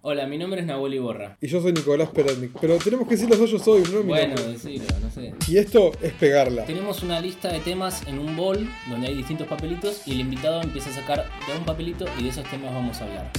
[0.00, 1.36] Hola, mi nombre es Nahuel Iborra.
[1.40, 2.52] Y yo soy Nicolás Peretnik.
[2.60, 4.52] Pero tenemos que decir los dos yo soy, no mi Bueno, nombre.
[4.52, 5.34] decilo, no sé.
[5.48, 6.64] Y esto es pegarla.
[6.66, 10.62] Tenemos una lista de temas en un bol donde hay distintos papelitos y el invitado
[10.62, 13.32] empieza a sacar de un papelito y de esos temas vamos a hablar.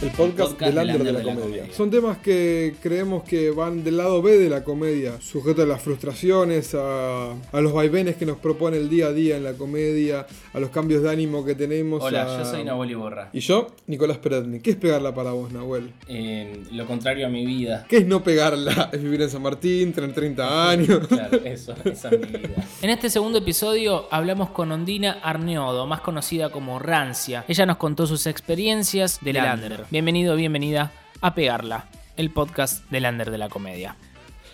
[0.00, 1.64] El podcast, podcast del under de la, comedia.
[1.72, 5.82] Son temas que creemos que van del lado B de la comedia, sujetos a las
[5.82, 10.26] frustraciones, a, a los vaivenes que nos propone el día a día en la comedia,
[10.52, 12.02] a los cambios de ánimo que tenemos.
[12.02, 13.30] Hola, a- yo soy Nahuel Iborra.
[13.32, 14.62] Y yo, Nicolás Peretnik.
[14.62, 15.90] ¿Qué es pegarla para vos, Nahuel?
[16.06, 17.84] Eh, lo contrario a mi vida.
[17.88, 18.90] ¿Qué es no pegarla?
[18.98, 21.00] Es vivir en San Martín, tener 30 años.
[21.08, 22.64] Claro, eso, esa es mi vida.
[22.82, 27.44] En este segundo episodio hablamos con Ondina Arneodo, más conocida como Rancia.
[27.48, 29.18] Ella nos contó sus experiencias
[29.56, 29.86] del Lander.
[29.90, 31.86] Bienvenido, bienvenida a Pegarla,
[32.18, 33.96] el podcast del Lander de la comedia.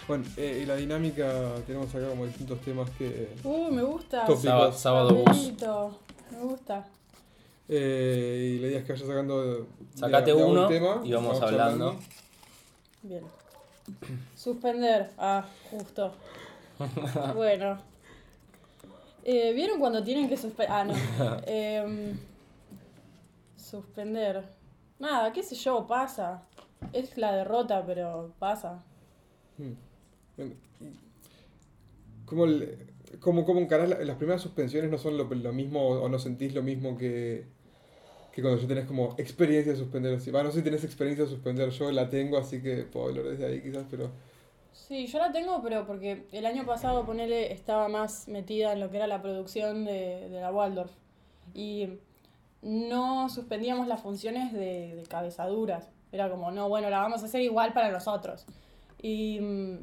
[0.06, 3.34] Bueno, eh, y la dinámica, tenemos acá como distintos temas que...
[3.42, 4.20] Uh, me gusta.
[4.24, 4.42] Tópicos.
[4.42, 5.52] Sábado, sábado bus.
[6.30, 6.86] Me gusta.
[7.68, 9.42] Eh, y la idea es que vaya sacando...
[9.58, 9.64] de-
[9.96, 11.96] Sacate de- de uno un tema, y vamos hablando.
[13.02, 13.22] Bien.
[14.36, 15.10] Suspender.
[15.18, 16.12] Ah, justo.
[17.34, 17.78] bueno.
[19.24, 20.70] Eh, ¿Vieron cuando tienen que suspender?
[20.70, 20.94] Ah, no.
[21.46, 22.16] Em,
[23.56, 24.44] suspender.
[24.98, 26.42] Nada, qué sé yo, pasa.
[26.92, 28.84] Es la derrota, pero pasa.
[30.36, 30.86] Bueno, y
[32.26, 32.46] ¿Cómo,
[33.20, 34.90] cómo, cómo encarás la- las primeras suspensiones?
[34.90, 37.44] ¿No son lo, lo mismo o no sentís lo mismo que,
[38.32, 40.14] que cuando ya tenés como experiencia de suspender?
[40.16, 43.08] Así, va, no sé si tenés experiencia de suspender, yo la tengo, así que puedo
[43.08, 44.10] hablar desde ahí quizás, pero...
[44.72, 48.90] Sí, yo la tengo, pero porque el año pasado, ponele, estaba más metida en lo
[48.90, 50.92] que era la producción de, de la Waldorf.
[51.54, 52.00] Y
[52.64, 55.90] no suspendíamos las funciones de, de cabezaduras.
[56.12, 58.46] Era como, no, bueno, la vamos a hacer igual para nosotros.
[59.02, 59.78] Y mm,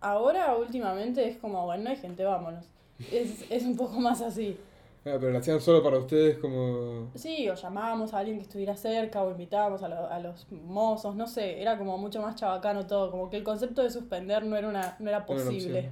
[0.00, 2.66] ahora, últimamente, es como, bueno, no hay gente, vámonos.
[3.10, 4.58] Es, es un poco más así.
[5.04, 7.10] Ah, pero la hacían solo para ustedes como...
[7.14, 11.16] Sí, o llamábamos a alguien que estuviera cerca o invitábamos a, lo- a los mozos,
[11.16, 14.56] no sé, era como mucho más chabacano todo, como que el concepto de suspender no
[14.56, 15.90] era, una, no era no era una posible.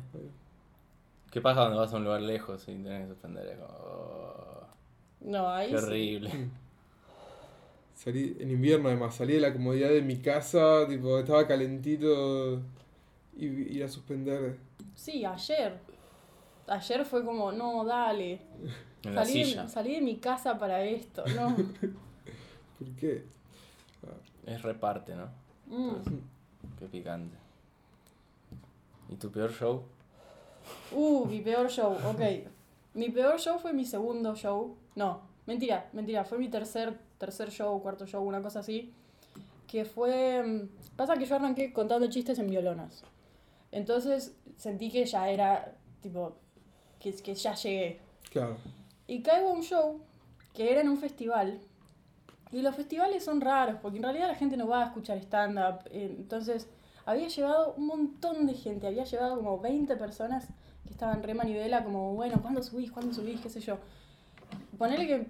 [1.30, 3.46] ¿Qué pasa cuando vas a un lugar lejos y tenés que suspender?
[3.48, 4.47] Es como, oh,
[5.20, 5.84] No, ahí qué sí.
[5.84, 6.30] horrible.
[7.94, 12.60] Salí en invierno además, salí de la comodidad de mi casa, tipo, estaba calentito
[13.36, 14.56] y ir a suspender.
[14.94, 15.78] Sí, ayer.
[16.68, 18.40] Ayer fue como, no, dale.
[19.02, 19.62] En la Salí, silla.
[19.64, 21.56] de, salí de mi casa para esto, no.
[22.78, 23.24] ¿Por qué?
[24.46, 25.28] Es reparte, ¿no?
[25.66, 25.96] Mm.
[26.78, 27.36] Qué picante.
[29.08, 29.84] ¿Y tu peor show?
[30.92, 32.20] Uh, mi peor show, ok.
[32.94, 34.76] Mi peor show fue mi segundo show.
[34.98, 38.92] No, mentira, mentira, fue mi tercer, tercer show, cuarto show, una cosa así.
[39.68, 40.42] Que fue...
[40.42, 43.04] mm, Pasa que yo arranqué contando chistes en violonas.
[43.70, 45.72] Entonces sentí que ya era,
[46.02, 46.32] tipo,
[46.98, 48.00] que, que ya llegué.
[48.32, 48.56] Claro.
[49.06, 50.00] Y caigo a un show
[50.52, 51.60] que era en un festival.
[52.50, 55.80] Y los festivales son raros, porque en realidad la gente no va a escuchar stand-up.
[55.92, 56.66] eh, Entonces,
[57.06, 60.48] había llevado un montón de gente, había llevado como 20 personas
[60.84, 62.90] que estaban re manivela, como, bueno, ¿cuándo subís?
[62.90, 63.40] ¿Cuándo subís?
[63.40, 63.78] ¿Qué sé yo?
[64.78, 65.26] Ponele que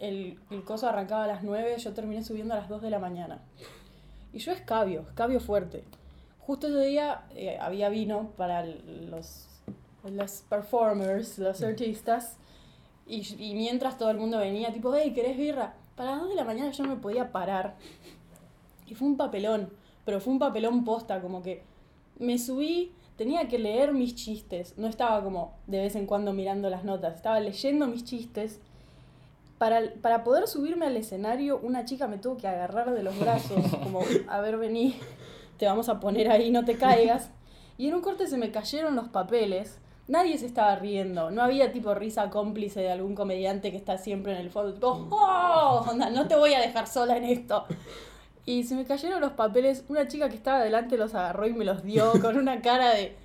[0.00, 2.98] el, el coso arrancaba a las 9, yo terminé subiendo a las 2 de la
[2.98, 3.40] mañana.
[4.32, 5.84] Y yo escabio, escabio fuerte.
[6.40, 9.48] Justo ese día eh, había vino para los,
[10.04, 12.36] los performers, los artistas.
[13.06, 15.74] Y, y mientras todo el mundo venía, tipo, hey, ¿querés birra?
[15.96, 17.76] Para las 2 de la mañana yo no me podía parar.
[18.86, 19.70] Y fue un papelón,
[20.04, 21.62] pero fue un papelón posta, como que
[22.18, 24.78] me subí, tenía que leer mis chistes.
[24.78, 28.60] No estaba como de vez en cuando mirando las notas, estaba leyendo mis chistes.
[29.58, 33.60] Para, para poder subirme al escenario, una chica me tuvo que agarrar de los brazos,
[33.82, 34.96] como, a ver, vení,
[35.56, 37.30] te vamos a poner ahí, no te caigas.
[37.76, 39.78] Y en un corte se me cayeron los papeles.
[40.08, 41.30] Nadie se estaba riendo.
[41.30, 44.72] No había tipo risa cómplice de algún comediante que está siempre en el fondo.
[44.74, 45.84] Tipo, ¡oh!
[45.88, 47.66] Onda, no te voy a dejar sola en esto.
[48.46, 49.84] Y se me cayeron los papeles.
[49.88, 53.16] Una chica que estaba delante los agarró y me los dio con una cara de.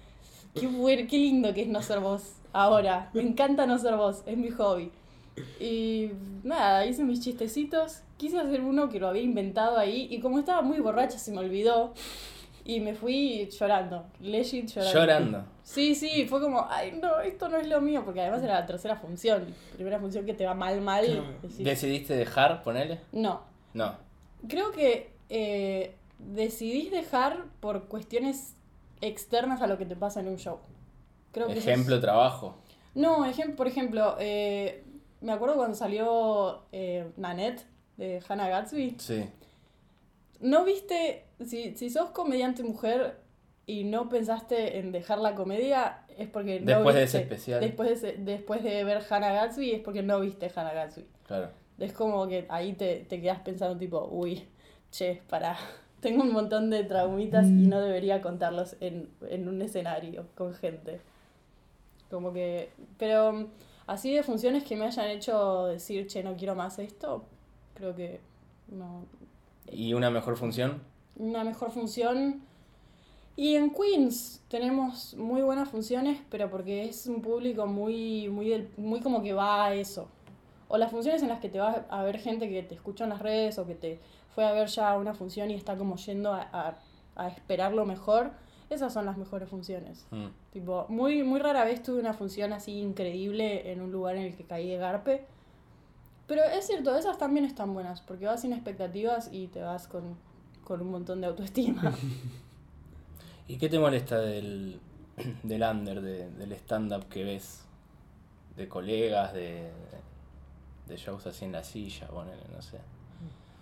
[0.59, 3.09] Qué, buen- qué lindo que es no ser vos ahora.
[3.13, 4.21] Me encanta no ser vos.
[4.25, 4.91] Es mi hobby.
[5.59, 6.11] Y
[6.43, 8.01] nada, hice mis chistecitos.
[8.17, 10.07] Quise hacer uno que lo había inventado ahí.
[10.11, 11.93] Y como estaba muy borracha, se me olvidó.
[12.65, 14.05] Y me fui llorando.
[14.21, 14.99] Legit llorando.
[14.99, 15.43] Llorando.
[15.63, 18.65] Sí, sí, fue como, ay, no, esto no es lo mío, porque además era la
[18.65, 19.45] tercera función.
[19.75, 21.05] Primera función que te va mal, mal.
[21.41, 22.99] Decís, ¿Decidiste dejar, ponele?
[23.11, 23.41] no.
[23.73, 23.95] No.
[24.47, 28.55] Creo que eh, decidís dejar por cuestiones
[29.01, 30.59] externas a lo que te pasa en un show.
[31.31, 32.55] Creo que eso es- Ejemplo, trabajo.
[32.93, 34.82] No, ejem- por ejemplo, eh,
[35.23, 37.65] me acuerdo cuando salió eh, Nanette
[37.97, 38.95] de Hannah Gatsby.
[38.99, 39.25] Sí.
[40.39, 43.17] ¿No viste, si, si sos comediante mujer
[43.65, 47.59] y no pensaste en dejar la comedia, es porque no Después de viste- ese especial.
[47.61, 51.05] Después de, después de ver Hannah Gatsby es porque no viste Hannah Gatsby.
[51.27, 51.49] Claro.
[51.79, 54.43] Es como que ahí te, te quedas pensando tipo, uy,
[54.91, 55.57] che, para
[56.01, 60.99] tengo un montón de traumitas y no debería contarlos en, en un escenario con gente.
[62.11, 62.69] Como que.
[62.97, 63.47] Pero
[63.87, 67.25] así de funciones que me hayan hecho decir, che, no quiero más esto,
[67.73, 68.21] creo que
[68.67, 69.05] no.
[69.71, 70.81] ¿Y una mejor función?
[71.15, 72.41] Una mejor función.
[73.35, 78.69] Y en Queens tenemos muy buenas funciones, pero porque es un público muy, muy, del,
[78.77, 80.07] muy como que va a eso.
[80.67, 83.09] O las funciones en las que te vas a ver gente que te escucha en
[83.11, 83.99] las redes o que te
[84.33, 86.77] fue a ver ya una función y está como yendo a, a,
[87.15, 88.31] a esperar lo mejor,
[88.69, 90.05] esas son las mejores funciones.
[90.11, 90.27] Mm.
[90.51, 94.35] Tipo, muy, muy rara vez tuve una función así increíble en un lugar en el
[94.35, 95.25] que caí de garpe.
[96.27, 100.15] Pero es cierto, esas también están buenas, porque vas sin expectativas y te vas con,
[100.63, 101.81] con un montón de autoestima.
[103.47, 104.79] ¿Y qué te molesta del,
[105.43, 107.65] del under, de- del stand-up que ves?
[108.55, 109.71] De colegas, de,
[110.87, 112.79] de shows así en la silla, ponele, no sé.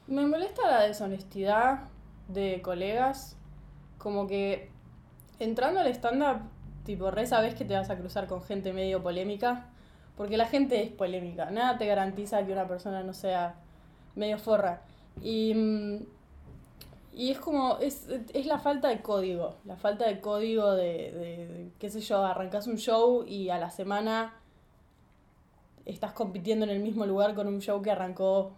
[0.08, 1.84] Me molesta la deshonestidad
[2.28, 3.38] de colegas,
[3.98, 4.70] como que
[5.44, 6.42] entrando al stand-up,
[6.86, 9.68] tipo, re sabes que te vas a cruzar con gente medio polémica,
[10.18, 13.56] porque la gente es polémica, nada te garantiza que una persona no sea
[14.16, 14.82] medio forra.
[15.22, 15.98] Y, mm,
[17.14, 21.48] y es como, es, es la falta de código, la falta de código de, de,
[21.48, 24.34] de, qué sé yo, arrancas un show y a la semana
[25.86, 28.54] estás compitiendo en el mismo lugar con un show que arrancó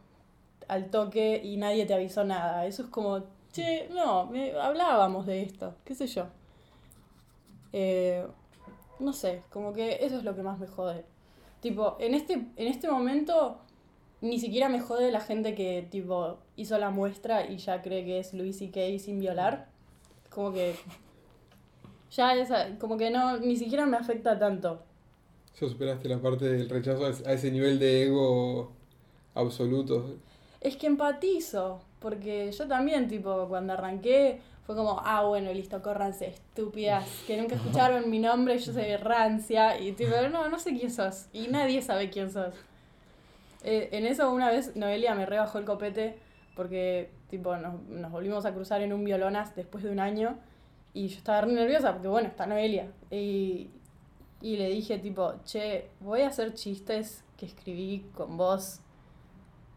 [0.68, 2.66] al toque y nadie te avisó nada.
[2.66, 6.28] Eso es como, che, no, me- hablábamos de esto, qué sé yo.
[7.74, 8.26] Eh,
[9.00, 11.04] no sé, como que eso es lo que más me jode.
[11.60, 13.60] Tipo, en este, en este momento
[14.22, 18.20] ni siquiera me jode la gente que tipo hizo la muestra y ya cree que
[18.20, 18.98] es Louis C.K.
[19.00, 19.68] sin violar.
[20.30, 20.76] Como que
[22.10, 24.82] ya esa, como que no, ni siquiera me afecta tanto.
[25.60, 28.72] Ya superaste la parte del rechazo a ese nivel de ego
[29.36, 30.16] absoluto.
[30.62, 36.28] Es que empatizo, porque yo también, tipo, cuando arranqué, fue como, ah, bueno, listo, córranse,
[36.28, 40.92] estúpidas, que nunca escucharon mi nombre, yo soy rancia, y tipo, no, no sé quién
[40.92, 42.54] sos, y nadie sabe quién sos.
[43.64, 46.18] Eh, en eso una vez Noelia me rebajó el copete,
[46.56, 50.38] porque, tipo, nos, nos volvimos a cruzar en un violonas después de un año,
[50.94, 53.70] y yo estaba re nerviosa, porque bueno, está Noelia, y,
[54.42, 58.80] y le dije, tipo, che, voy a hacer chistes que escribí con vos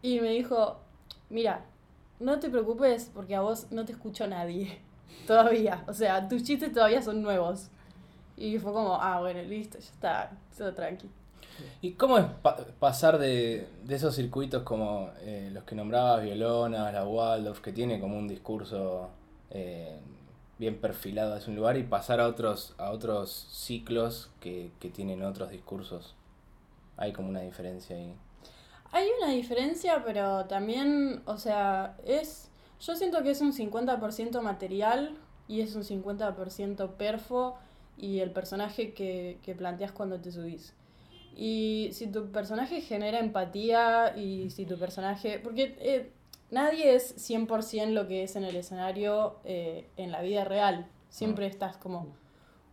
[0.01, 0.79] y me dijo,
[1.29, 1.65] mira,
[2.19, 4.79] no te preocupes porque a vos no te escucho nadie.
[5.27, 5.83] Todavía.
[5.87, 7.69] O sea, tus chistes todavía son nuevos.
[8.37, 11.09] Y fue como, ah, bueno, listo, ya está, todo tranqui.
[11.81, 16.91] ¿Y cómo es pa- pasar de, de esos circuitos como eh, los que nombrabas, Violona,
[16.91, 19.09] la Waldorf, que tiene como un discurso
[19.49, 19.97] eh,
[20.59, 25.23] bien perfilado hacia un lugar, y pasar a otros, a otros ciclos que, que tienen
[25.23, 26.15] otros discursos?
[26.97, 28.13] Hay como una diferencia ahí.
[28.97, 32.49] Hay una diferencia, pero también, o sea, es.
[32.79, 35.15] Yo siento que es un 50% material
[35.47, 37.59] y es un 50% perfo
[37.95, 40.73] y el personaje que, que planteas cuando te subís.
[41.35, 45.37] Y si tu personaje genera empatía y si tu personaje.
[45.43, 46.11] Porque eh,
[46.49, 50.87] nadie es 100% lo que es en el escenario eh, en la vida real.
[51.09, 52.15] Siempre estás como,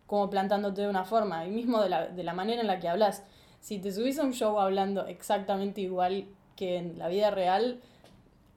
[0.06, 1.44] como plantándote de una forma.
[1.44, 3.24] Y mismo de la, de la manera en la que hablas.
[3.64, 7.80] Si te subís a un show hablando exactamente igual que en la vida real,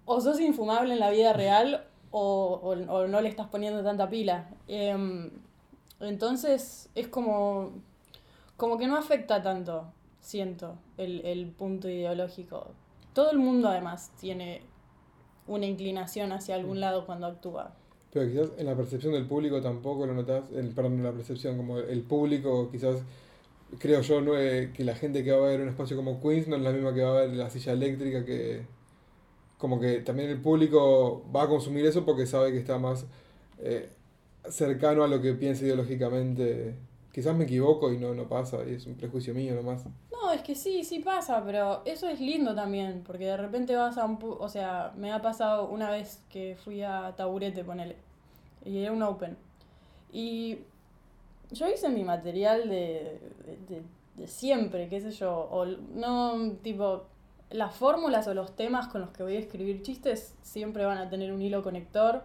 [0.03, 4.09] o sos infumable en la vida real o, o, o no le estás poniendo tanta
[4.09, 4.49] pila.
[4.67, 5.29] Em,
[6.01, 7.71] entonces es como,
[8.57, 9.85] como que no afecta tanto,
[10.19, 12.67] siento, el, el punto ideológico.
[13.13, 14.59] Todo el mundo además tiene
[15.47, 17.71] una inclinación hacia algún lado cuando actúa.
[18.11, 21.55] Pero quizás en la percepción del público tampoco lo notas, el, perdón, en la percepción,
[21.55, 22.97] como el público quizás,
[23.79, 26.47] creo yo, no, eh, que la gente que va a ver un espacio como Queens
[26.47, 28.67] no es la misma que va a ver la silla eléctrica, que
[29.57, 33.05] como que también el público va a consumir eso porque sabe que está más
[33.59, 33.89] eh,
[34.49, 36.75] cercano a lo que piensa ideológicamente.
[37.13, 39.85] Quizás me equivoco y no, no pasa, y es un prejuicio mío nomás.
[40.11, 43.97] No, es que sí, sí pasa, pero eso es lindo también, porque de repente vas
[43.97, 44.19] a un...
[44.19, 47.95] pu- O sea, me ha pasado una vez que fui a Taburete, ponele,
[48.65, 49.37] y era un open.
[50.13, 50.59] Y
[51.51, 53.19] yo hice mi material de,
[53.69, 53.81] de,
[54.17, 57.03] de- siempre, qué sé yo, o no, tipo,
[57.51, 61.09] las fórmulas o los temas con los que voy a escribir chistes siempre van a
[61.09, 62.23] tener un hilo conector.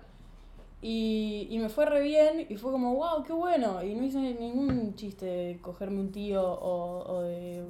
[0.83, 3.83] Y, y me fue re bien y fue como, wow, qué bueno.
[3.85, 7.63] Y no hice ningún chiste de cogerme un tío o, de,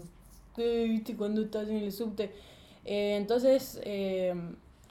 [0.57, 2.33] "Eh, ¿viste cuando estás en el subte?
[2.85, 4.35] Eh, entonces, eh,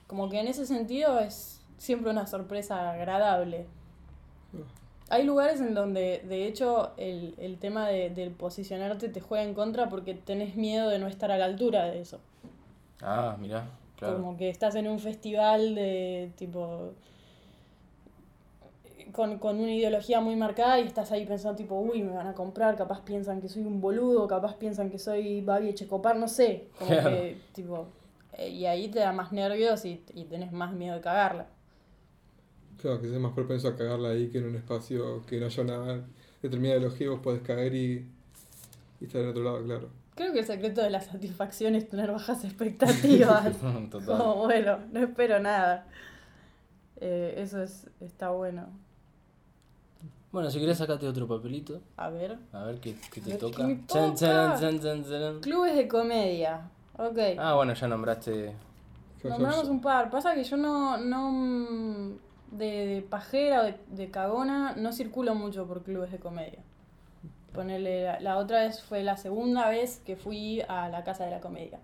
[0.08, 3.65] como que en ese sentido es siempre una sorpresa agradable.
[5.12, 9.53] Hay lugares en donde, de hecho, el, el tema de, del posicionarte te juega en
[9.53, 12.20] contra porque tenés miedo de no estar a la altura de eso.
[13.01, 13.65] Ah, mirá,
[13.98, 14.15] claro.
[14.15, 16.94] Como que estás en un festival de tipo
[19.12, 22.34] con, con una ideología muy marcada y estás ahí pensando tipo, uy, me van a
[22.34, 26.68] comprar, capaz piensan que soy un boludo, capaz piensan que soy Babi Echecopar, no sé.
[26.80, 27.10] Como Claro.
[27.10, 27.88] que, tipo,
[28.38, 31.48] eh, y ahí te da más nervios y, y tenés más miedo de cagarla.
[32.81, 35.63] Claro, que seas más propenso a cagarla ahí que en un espacio que no haya
[35.63, 36.01] una
[36.41, 38.05] determinada ideología, vos podés caer y,
[39.00, 39.89] y estar en otro lado, claro.
[40.15, 43.55] Creo que el secreto de la satisfacción es tener bajas expectativas.
[43.89, 44.05] Total.
[44.05, 45.85] Como, bueno, no espero nada.
[47.00, 48.67] Eh, eso es, está bueno.
[50.31, 51.81] Bueno, si querés sacate otro papelito.
[51.97, 52.38] A ver.
[52.53, 53.57] A ver qué, qué te toca.
[53.57, 54.15] ¿qué me Chan, toca?
[54.15, 55.39] chan, chan, chan, chan.
[55.41, 56.69] Clubes de comedia.
[56.97, 57.17] Ok.
[57.38, 58.53] Ah, bueno, ya nombraste.
[59.23, 60.09] Nombramos un par.
[60.09, 60.97] Pasa que yo no.
[60.97, 62.17] no
[62.51, 66.60] de, pajera o de, de cagona no circulo mucho por clubes de comedia.
[67.53, 71.41] Ponele, la, otra vez fue la segunda vez que fui a la casa de la
[71.41, 71.79] comedia.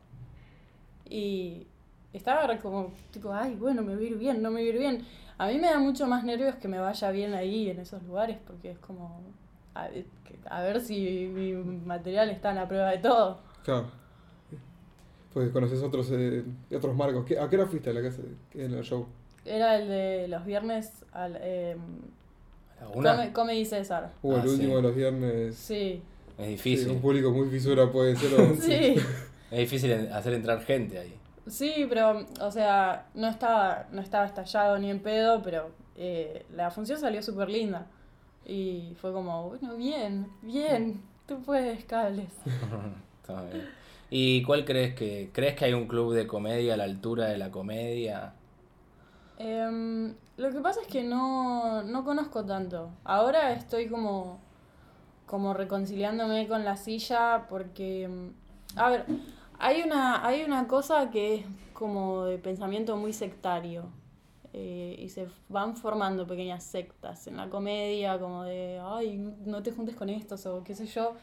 [1.09, 1.67] Y
[2.13, 5.05] estaba como, tipo, ay, bueno, me voy a ir bien, no me voy ir bien.
[5.37, 8.37] A mí me da mucho más nervios que me vaya bien ahí en esos lugares,
[8.45, 9.21] porque es como,
[9.75, 9.89] a,
[10.49, 13.39] a ver si mi material está en la prueba de todo.
[13.63, 13.87] Claro.
[15.33, 16.43] Porque conoces otros, eh,
[16.75, 17.25] otros marcos.
[17.25, 18.21] ¿Qué- ¿A qué hora fuiste a la casa
[18.53, 19.05] en el show?
[19.47, 21.75] Era el de los viernes al eh,
[22.81, 23.15] ¿Alguna?
[23.15, 24.11] Come- Comedy César.
[24.21, 24.75] Hubo Ah, el último sí.
[24.75, 25.55] de los viernes.
[25.55, 26.01] Sí,
[26.37, 26.89] Es Sí, difícil.
[26.91, 28.39] un público muy fisura puede ser.
[28.39, 28.95] o- sí,
[29.49, 31.13] Es difícil hacer entrar gente ahí.
[31.47, 36.69] sí, pero, o sea, no estaba, no estaba estallado ni en pedo, pero eh, la
[36.69, 37.87] función salió súper linda.
[38.45, 42.29] Y fue como, bueno, bien, bien, tú puedes, cables.
[43.21, 43.67] Está bien.
[44.09, 47.37] ¿Y cuál crees que crees que hay un club de comedia a la altura de
[47.37, 48.33] la comedia?
[49.37, 52.91] Em, lo que pasa es que no, no conozco tanto.
[53.03, 54.39] Ahora estoy como,
[55.25, 58.33] como reconciliándome con la silla porque, em,
[58.75, 59.05] a ver,
[59.59, 63.85] hay una, hay una cosa que es como de pensamiento muy sectario.
[64.53, 69.71] eh, y se van formando pequeñas sectas en la comedia, como de, ay, no te
[69.71, 71.13] juntes con estos o qué sé yo.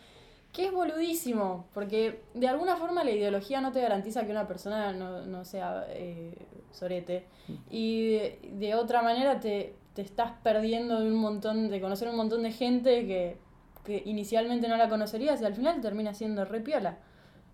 [0.54, 4.92] Que es boludísimo, porque de alguna forma la ideología no te garantiza que una persona
[4.92, 7.26] no, no sea eh, sorete.
[7.70, 12.16] Y de, de otra manera te, te estás perdiendo de un montón, de conocer un
[12.16, 13.36] montón de gente que,
[13.84, 16.98] que inicialmente no la conocerías y al final termina siendo re piola.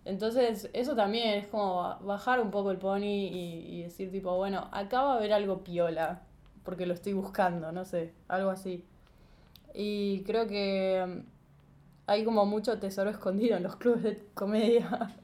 [0.05, 4.67] Entonces, eso también es como bajar un poco el pony y, y decir tipo, bueno,
[4.71, 6.21] acá va a haber algo piola,
[6.63, 8.85] porque lo estoy buscando, no sé, algo así.
[9.73, 11.30] Y creo que mm,
[12.11, 15.15] hay como mucho tesoro escondido en los clubes de comedia.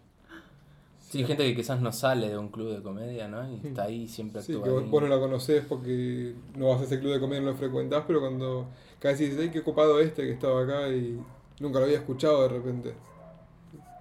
[0.99, 3.49] Sí, gente que quizás no sale de un club de comedia, ¿no?
[3.49, 6.83] Y está ahí, siempre Sí, actúa que vos, no la conocés porque no vas a
[6.83, 8.67] ese club de comedia, no lo frecuentás, pero cuando
[8.99, 11.17] casi dices, ay, qué copado este que estaba acá y
[11.61, 12.93] nunca lo había escuchado de repente.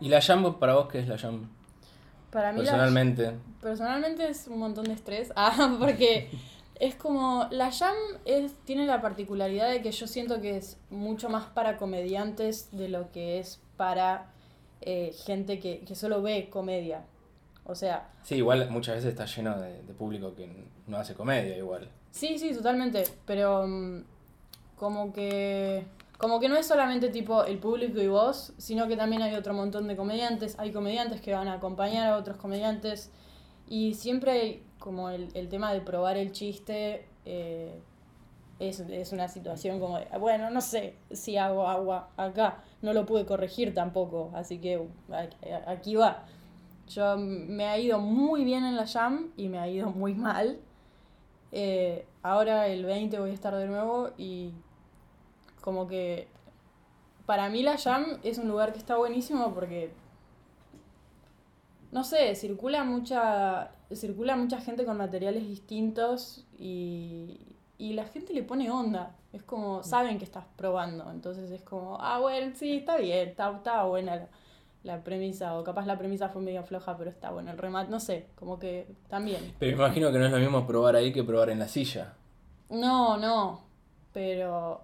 [0.01, 1.49] ¿Y la Jam para vos qué es la Jam?
[2.33, 3.33] Para mí la- Personalmente.
[3.63, 5.33] Personalmente es un montón de estrés.
[5.37, 6.29] Ah, porque
[6.81, 7.47] es como.
[7.51, 11.77] La Jam es, tiene la particularidad de que yo siento que es mucho más para
[11.77, 14.31] comediantes de lo que es para
[14.81, 17.05] eh, gente que, que solo ve comedia.
[17.65, 20.49] O sea, Sí, igual muchas veces está lleno de, de público que
[20.87, 21.89] no hace comedia igual.
[22.11, 23.05] sí, sí, totalmente.
[23.27, 24.03] Pero mm,
[24.77, 25.85] como que.
[26.19, 29.53] Como que no es solamente tipo el público y vos, sino que también hay otro
[29.53, 30.59] montón de comediantes.
[30.59, 33.11] Hay comediantes que van a acompañar a otros comediantes.
[33.69, 37.09] Y siempre hay como el, el tema de probar el chiste.
[37.25, 37.83] eh,
[38.61, 42.63] es, es una situación como de, bueno, no sé si hago agua acá.
[42.83, 44.31] No lo pude corregir tampoco.
[44.33, 44.81] Así que
[45.67, 46.23] aquí va.
[46.89, 50.61] Yo me ha ido muy bien en la jam y me ha ido muy mal.
[51.51, 54.53] Eh, ahora el 20 voy a estar de nuevo y
[55.61, 56.29] como que
[57.27, 59.91] para mí la jam es un lugar que está buenísimo porque
[61.97, 67.41] no sé, circula mucha circula mucha gente con materiales distintos y,
[67.79, 69.17] y la gente le pone onda.
[69.33, 73.51] Es como, saben que estás probando, entonces es como, ah, bueno, sí, está bien, está,
[73.51, 74.29] está buena la,
[74.83, 77.99] la premisa, o capaz la premisa fue medio floja, pero está bueno el remate, no
[77.99, 79.55] sé, como que también.
[79.59, 82.13] Pero imagino que no es lo mismo probar ahí que probar en la silla.
[82.69, 83.63] No, no,
[84.13, 84.83] pero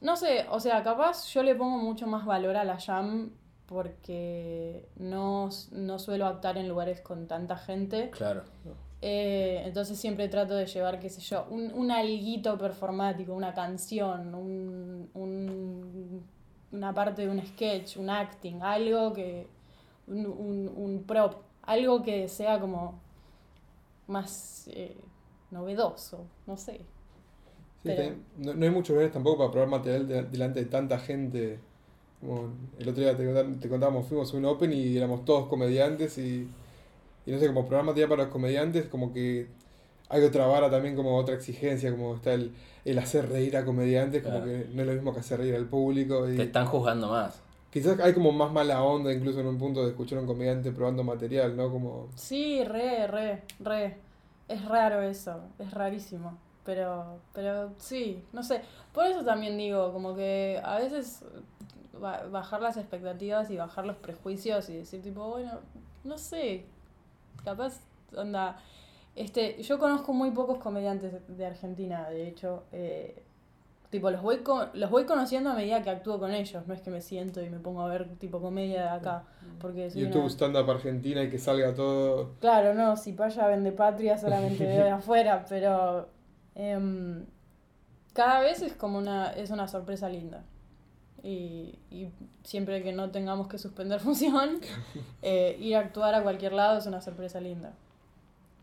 [0.00, 3.30] no sé, o sea, capaz yo le pongo mucho más valor a la jam
[3.70, 8.10] porque no, no suelo actuar en lugares con tanta gente.
[8.10, 8.42] Claro.
[9.00, 14.34] Eh, entonces siempre trato de llevar, qué sé yo, un, un alguito performático, una canción,
[14.34, 16.22] un, un-
[16.72, 19.46] una parte de un sketch, un acting, algo que.
[20.08, 23.00] un, un, un prop, algo que sea como
[24.08, 24.96] más eh,
[25.52, 26.78] novedoso, no sé.
[27.82, 30.98] Sí, Pero- no, no hay muchos lugares tampoco para probar material de- delante de tanta
[30.98, 31.60] gente.
[32.20, 36.48] Como el otro día te, contábamos, fuimos a un open y éramos todos comediantes y,
[37.26, 39.46] y no sé, como probar material para los comediantes, como que
[40.08, 42.52] hay otra vara también, como otra exigencia, como está el,
[42.84, 44.50] el hacer reír a comediantes, como Claro.
[44.50, 46.28] que no es lo mismo que hacer reír al público.
[46.28, 47.40] Y Te están juzgando más.
[47.70, 50.72] Quizás hay como más mala onda, incluso en un punto de escuchar a un comediante
[50.72, 51.70] probando material, ¿no?
[51.70, 53.96] Como, Sí, re, re, re.
[54.48, 56.36] Es raro eso, es rarísimo.
[56.64, 58.60] Pero, pero sí, no sé.
[58.92, 61.24] Por eso también digo, como que a veces
[62.00, 65.60] bajar las expectativas y bajar los prejuicios y decir tipo, bueno,
[66.04, 66.64] no sé,
[67.44, 67.80] capaz,
[68.16, 68.56] onda,
[69.16, 73.22] este, yo conozco muy pocos comediantes de Argentina, de hecho, eh,
[73.90, 74.40] tipo, los voy,
[74.74, 77.50] los voy conociendo a medida que actúo con ellos, no es que me siento y
[77.50, 79.24] me pongo a ver tipo comedia de acá,
[79.60, 82.34] porque soy YouTube una- stand-up Argentina y que salga todo.
[82.40, 86.08] Claro, no, si Paya vende patria solamente veo de afuera, pero
[86.54, 87.26] em,
[88.12, 90.44] cada vez es como una, es una sorpresa linda.
[91.22, 92.08] Y, y
[92.44, 94.60] siempre que no tengamos que suspender función,
[95.22, 97.72] eh, ir a actuar a cualquier lado es una sorpresa linda.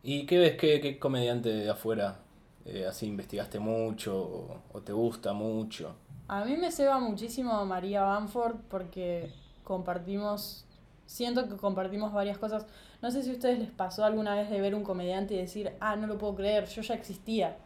[0.04, 0.58] ¿Y qué ves?
[0.58, 2.20] ¿Qué, qué comediante de afuera
[2.66, 5.96] eh, así investigaste mucho o, o te gusta mucho?
[6.28, 9.32] A mí me ceba muchísimo María Bamford porque
[9.64, 10.66] compartimos,
[11.06, 12.66] siento que compartimos varias cosas.
[13.02, 15.74] No sé si a ustedes les pasó alguna vez de ver un comediante y decir,
[15.80, 17.58] ah, no lo puedo creer, yo ya existía.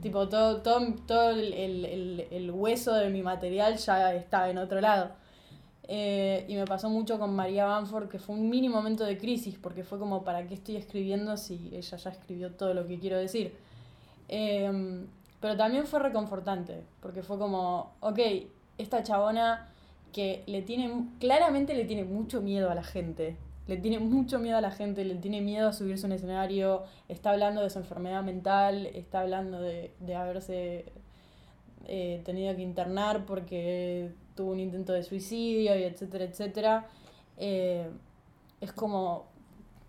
[0.00, 4.80] Tipo, todo, todo, todo el, el- el- hueso de mi material ya estaba en otro
[4.80, 5.10] lado.
[5.88, 9.58] Eh, y me pasó mucho con María Bamford, que fue un mini momento de crisis,
[9.60, 13.18] porque fue como, ¿para qué estoy escribiendo si ella ya escribió todo lo que quiero
[13.18, 13.54] decir?
[14.28, 15.06] Em,
[15.40, 18.18] pero también fue reconfortante, porque fue como, ok,
[18.78, 19.68] esta chabona
[20.12, 20.90] que le tiene,
[21.20, 23.36] claramente le tiene mucho miedo a la gente,
[23.68, 26.84] le tiene mucho miedo a la gente, le tiene miedo a subirse a un escenario,
[27.06, 30.92] está hablando de su enfermedad mental, está hablando de, de haberse
[31.86, 36.86] eh, tenido que internar porque tuvo un intento de suicidio y etcétera, etcétera.
[37.36, 37.88] Eh,
[38.60, 39.26] es como,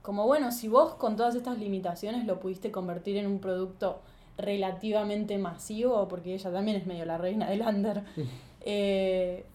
[0.02, 4.02] como, bueno, si vos con todas estas limitaciones lo pudiste convertir en un producto
[4.38, 8.04] relativamente masivo, porque ella también es medio la reina del under,
[8.62, 9.46] eh,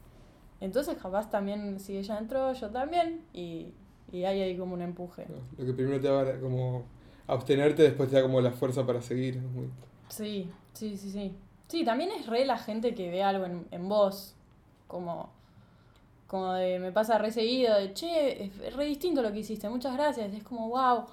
[0.60, 3.72] entonces capaz también, si ella entró, yo también, y,
[4.12, 5.26] y hay ahí como un empuje.
[5.58, 6.84] Lo que primero te da como
[7.26, 9.38] abstenerte, después te da como la fuerza para seguir.
[9.40, 9.68] muy-
[10.08, 11.34] Sí, sí, sí, sí.
[11.68, 14.34] Sí, también es re la gente que ve algo en, en vos,
[14.86, 15.30] como,
[16.26, 19.94] como de, me pasa re seguido, de, che, es re distinto lo que hiciste, muchas
[19.94, 21.06] gracias, es como, wow,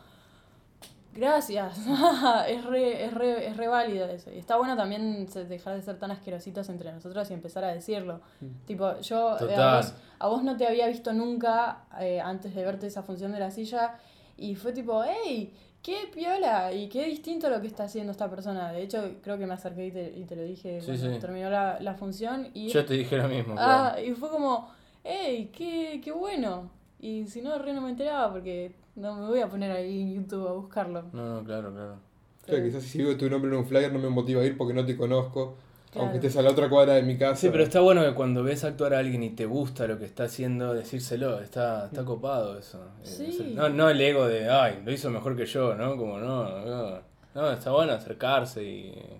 [1.14, 1.78] gracias,
[2.48, 4.32] es, re, es, re, es re válido eso.
[4.32, 8.22] Y está bueno también dejar de ser tan asquerositos entre nosotros y empezar a decirlo.
[8.66, 12.64] Tipo, yo eh, a, vos, a vos no te había visto nunca eh, antes de
[12.64, 13.96] verte esa función de la silla
[14.38, 18.72] y fue tipo, hey, qué piola y qué distinto lo que está haciendo esta persona.
[18.72, 21.20] De hecho, creo que me acerqué y te, y te lo dije Sí, cuando sí.
[21.20, 22.50] terminó la, la función.
[22.54, 23.56] Y, Yo te dije lo mismo.
[23.58, 24.08] ah, claro.
[24.08, 24.70] y fue como,
[25.04, 26.70] hey, qué, qué bueno.
[27.00, 30.14] Y si no, re no me enteraba porque no me voy a poner ahí en
[30.16, 31.04] YouTube a buscarlo.
[31.14, 31.96] No, no, claro, claro.
[32.44, 34.58] O sea, quizás si veo tu nombre en un flyer no me motiva a ir
[34.58, 35.56] porque no te conozco.
[35.92, 36.08] Claro.
[36.08, 37.36] Aunque estés a la otra cuadra de mi casa.
[37.36, 40.06] Sí, pero está bueno que cuando ves actuar a alguien y te gusta lo que
[40.06, 42.80] está haciendo, decírselo, está, está copado eso.
[43.04, 43.54] Eh, Sí.
[43.56, 45.98] no, no el ego de, ay, lo hizo mejor que yo, ¿no?
[45.98, 47.00] Como no, no,
[47.36, 48.88] no, está bueno acercarse y...
[48.90, 49.20] eh,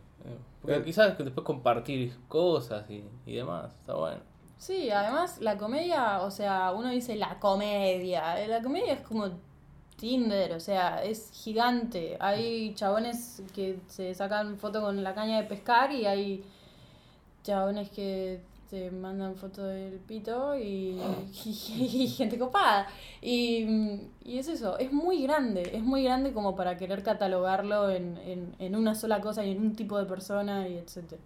[0.62, 0.82] porque Eh.
[0.86, 4.22] quizás que después compartir cosas y, y demás, está bueno.
[4.58, 8.48] Sí, además la comedia, o sea, uno dice la comedia.
[8.48, 9.28] La comedia es como
[10.02, 12.18] Tinder, o sea, es gigante.
[12.20, 16.44] Hay chabones que se sacan foto con la caña de pescar y hay
[17.44, 18.40] chabones que
[18.72, 20.98] te mandan foto del pito y,
[22.18, 22.88] gente copada.
[23.22, 28.18] Y, y es eso, es muy grande, es muy grande como para querer catalogarlo en,
[28.26, 31.22] en, en una sola cosa y en un tipo de persona y etcétera.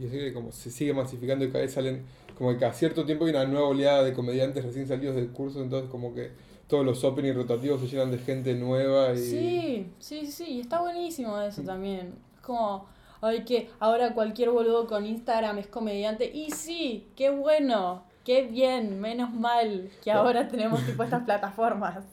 [0.00, 2.02] Y así que como se sigue masificando y cada vez salen,
[2.36, 5.62] como que cada cierto tiempo hay una nueva oleada de comediantes recién salidos del curso,
[5.62, 9.18] entonces como que todos los openings rotativos se llenan de gente nueva y...
[9.18, 12.14] Sí, sí, sí, y está buenísimo eso también.
[12.36, 12.86] Es como,
[13.20, 16.30] ay, que ahora cualquier boludo con Instagram es comediante.
[16.32, 22.04] Y sí, qué bueno, qué bien, menos mal que ahora tenemos tipo estas plataformas.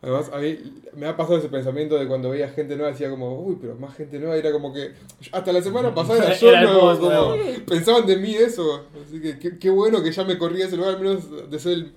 [0.00, 0.58] Además, a mí
[0.94, 3.94] me ha pasado ese pensamiento de cuando veía gente nueva, decía como, uy, pero más
[3.94, 4.92] gente nueva, era como que,
[5.32, 9.38] hasta la semana pasada era yo Era nuevo, como, pensaban de mí eso, así que
[9.38, 11.94] qué, qué bueno que ya me corrí a ese lugar, al menos de ser el,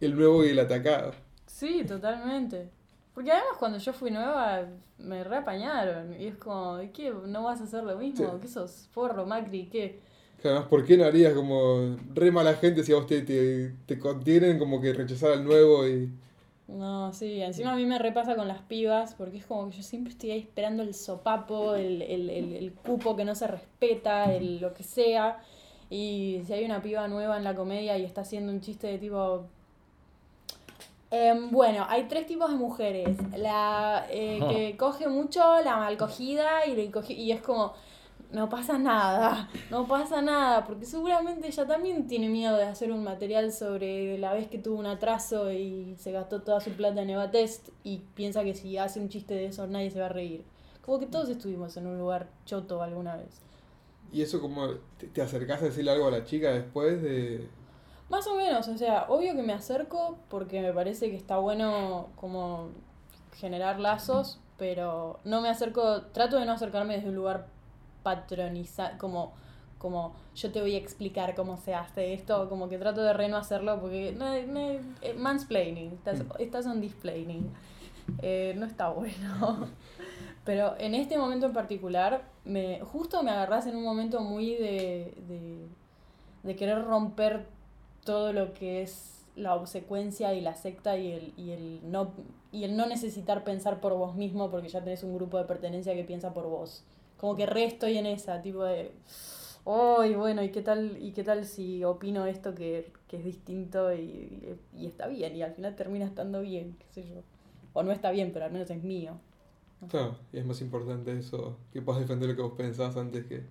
[0.00, 1.12] el nuevo y el atacado.
[1.46, 2.70] Sí, totalmente.
[3.14, 4.66] Porque además cuando yo fui nueva
[4.98, 6.20] me reapañaron.
[6.20, 7.12] Y es como, ¿qué?
[7.26, 8.32] ¿No vas a hacer lo mismo?
[8.32, 8.38] Sí.
[8.40, 8.88] ¿Qué sos?
[8.92, 10.00] Forro, Macri, ¿qué?
[10.40, 13.72] Que Además, ¿por qué no harías como re mala gente si a vos te, te,
[13.86, 16.10] te contienen como que rechazar al nuevo y...
[16.68, 19.82] No, sí, encima a mí me repasa con las pibas, porque es como que yo
[19.84, 24.34] siempre estoy ahí esperando el sopapo, el, el, el, el cupo que no se respeta,
[24.34, 25.38] el lo que sea.
[25.90, 28.98] Y si hay una piba nueva en la comedia y está haciendo un chiste de
[28.98, 29.46] tipo,
[31.10, 33.16] Em, bueno, hay tres tipos de mujeres.
[33.36, 34.48] La eh, Ah.
[34.48, 37.74] que coge mucho, la mal cogida y, y es como,
[38.32, 43.04] no pasa nada, no pasa nada, porque seguramente ella también tiene miedo de hacer un
[43.04, 47.10] material sobre la vez que tuvo un atraso y se gastó toda su plata en
[47.10, 50.10] Eva Test y piensa que si hace un chiste de eso nadie se va a
[50.10, 50.44] reír.
[50.84, 53.40] Como que todos estuvimos en un lugar choto alguna vez.
[54.12, 57.48] Y eso como, te, te acercás a decirle algo a la chica después de...
[58.08, 62.08] Más o menos, o sea, obvio que me acerco porque me parece que está bueno
[62.16, 62.68] como
[63.36, 67.46] generar lazos, pero no me acerco, trato de no acercarme desde un lugar
[68.04, 69.32] patronizado, como,
[69.78, 73.28] como yo te voy a explicar cómo se hace esto, como que trato de re
[73.28, 74.60] no hacerlo porque no, no-
[75.02, 77.50] eh, mansplaining, estás, estás on displaining,
[78.22, 79.66] Eh, no está bueno.
[80.44, 85.12] Pero en este momento en particular, me, justo me agarrás en un momento muy de,
[85.28, 85.66] de,
[86.44, 87.46] de querer romper
[88.06, 92.14] todo lo que es la obsecuencia y la secta y el, y el no
[92.52, 95.94] y el no necesitar pensar por vos mismo porque ya tenés un grupo de pertenencia
[95.94, 96.84] que piensa por vos.
[97.18, 98.92] Como que re estoy en esa, tipo de
[99.66, 100.42] ¡Ay, bueno!
[100.44, 104.86] ¿y qué tal, y qué tal si opino esto que, que es distinto y, y-
[104.86, 105.34] está bien?
[105.36, 107.22] Y al final termina estando bien, qué sé yo.
[107.72, 109.18] O no está bien, pero al menos es mío.
[109.88, 113.44] Claro, y es más importante eso, que puedas defender lo que vos pensás antes que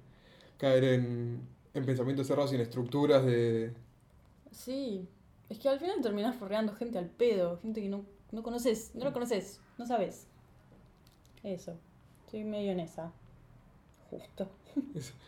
[0.57, 1.41] caer en,
[1.73, 3.73] en pensamientos cerrados en estructuras de...
[4.55, 5.07] Sí,
[5.49, 9.03] es que al final terminás forreando gente al pedo, gente que no, no conoces, no
[9.03, 10.27] lo conoces, no sabes.
[11.43, 11.77] Eso,
[12.25, 13.11] estoy medio en esa.
[14.09, 14.47] Justo.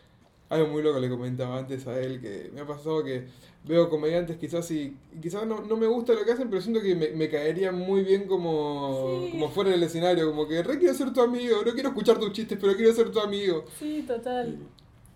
[0.48, 3.26] Algo muy loco le comentaba antes a él, que me ha pasado que
[3.64, 6.94] veo comediantes quizás y, quizás no, no me gusta lo que hacen, pero siento que
[6.94, 9.32] me, me caería muy bien como, Sí.
[9.32, 12.32] como fuera del escenario, como que re quiero ser tu amigo, no quiero escuchar tus
[12.32, 13.66] chistes, pero quiero ser tu amigo.
[13.78, 14.58] Sí, total.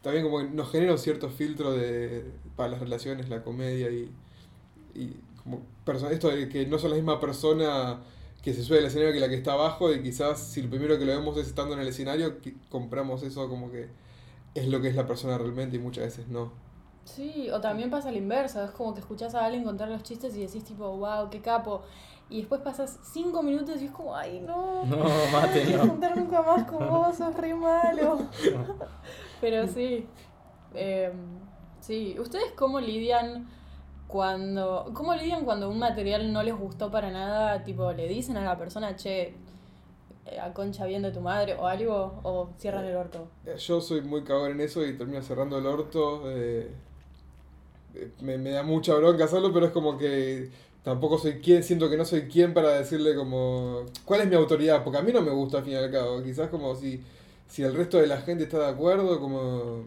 [0.03, 2.25] También como que nos genera un cierto filtro de,
[2.57, 4.11] para las relaciones, la comedia y,
[4.95, 5.63] y como
[6.11, 8.01] esto de que no son la misma persona
[8.43, 10.99] que se sube al escenario que la que está abajo y quizás si lo primero
[10.99, 12.39] que lo vemos es estando en el escenario,
[12.69, 13.89] compramos eso como que
[14.55, 16.53] es lo que es la persona realmente y muchas veces no.
[17.05, 20.37] Sí, o también pasa la inversa, es como que escuchás a alguien contar los chistes
[20.37, 21.83] y decís tipo, wow, qué capo.
[22.31, 25.91] Y después pasas cinco minutos y es como, ay, no, No, no mate, quiero no.
[25.93, 28.19] contar nunca más con vos, sos re malo.
[29.41, 30.07] Pero sí,
[30.75, 31.13] em,
[31.81, 33.49] sí, ¿ustedes cómo lidian
[34.07, 37.63] cuando, cómo lidian cuando un material no les gustó para nada?
[37.65, 39.35] Tipo, le dicen a la persona, che,
[40.27, 43.27] eh, a concha bien de tu madre o algo, o cierran el orto.
[43.45, 46.31] Eh, Yo soy muy cagón en eso y termino cerrando el orto.
[46.31, 46.77] eh, eh,
[48.21, 50.51] me, me da mucha bronca hacerlo, pero es como que
[50.83, 54.83] tampoco soy quien, siento que no soy quien para decirle como, ¿cuál es mi autoridad?
[54.85, 56.23] Porque a mí no me gusta al fin y al cabo.
[56.23, 57.01] Quizás como si,
[57.49, 59.85] si el resto de la gente está de acuerdo, como...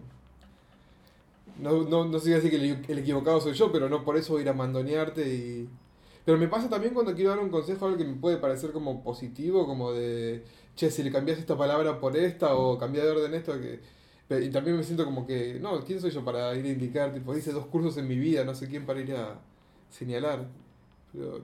[1.60, 4.34] No, no, no sé si decir que el, equivocado soy yo, pero no por eso
[4.34, 5.70] voy a ir a mandonearte y...
[6.26, 9.04] Pero me pasa también cuando quiero dar un consejo algo que me puede parecer como
[9.04, 10.44] positivo, como de,
[10.76, 13.80] che, si le cambias esta palabra por esta o cambiar de orden esto, que...
[14.30, 17.14] Y también me siento como que, no, ¿quién soy yo para ir a indicar?
[17.14, 19.40] Tipo, hice dos cursos en mi vida, no sé quién para ir a
[19.92, 20.46] señalar.
[21.14, 21.42] Pero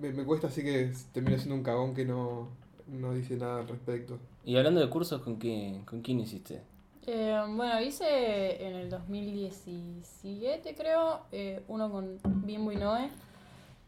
[0.00, 2.48] me, me cuesta así que termino siendo un cagón que no,
[2.86, 4.18] no dice nada al respecto.
[4.44, 6.60] Y hablando de cursos, ¿con, qué, ¿con quién hiciste?
[7.06, 13.08] Eh, bueno, hice en el 2017, creo, eh, uno con Bimbo y Noé,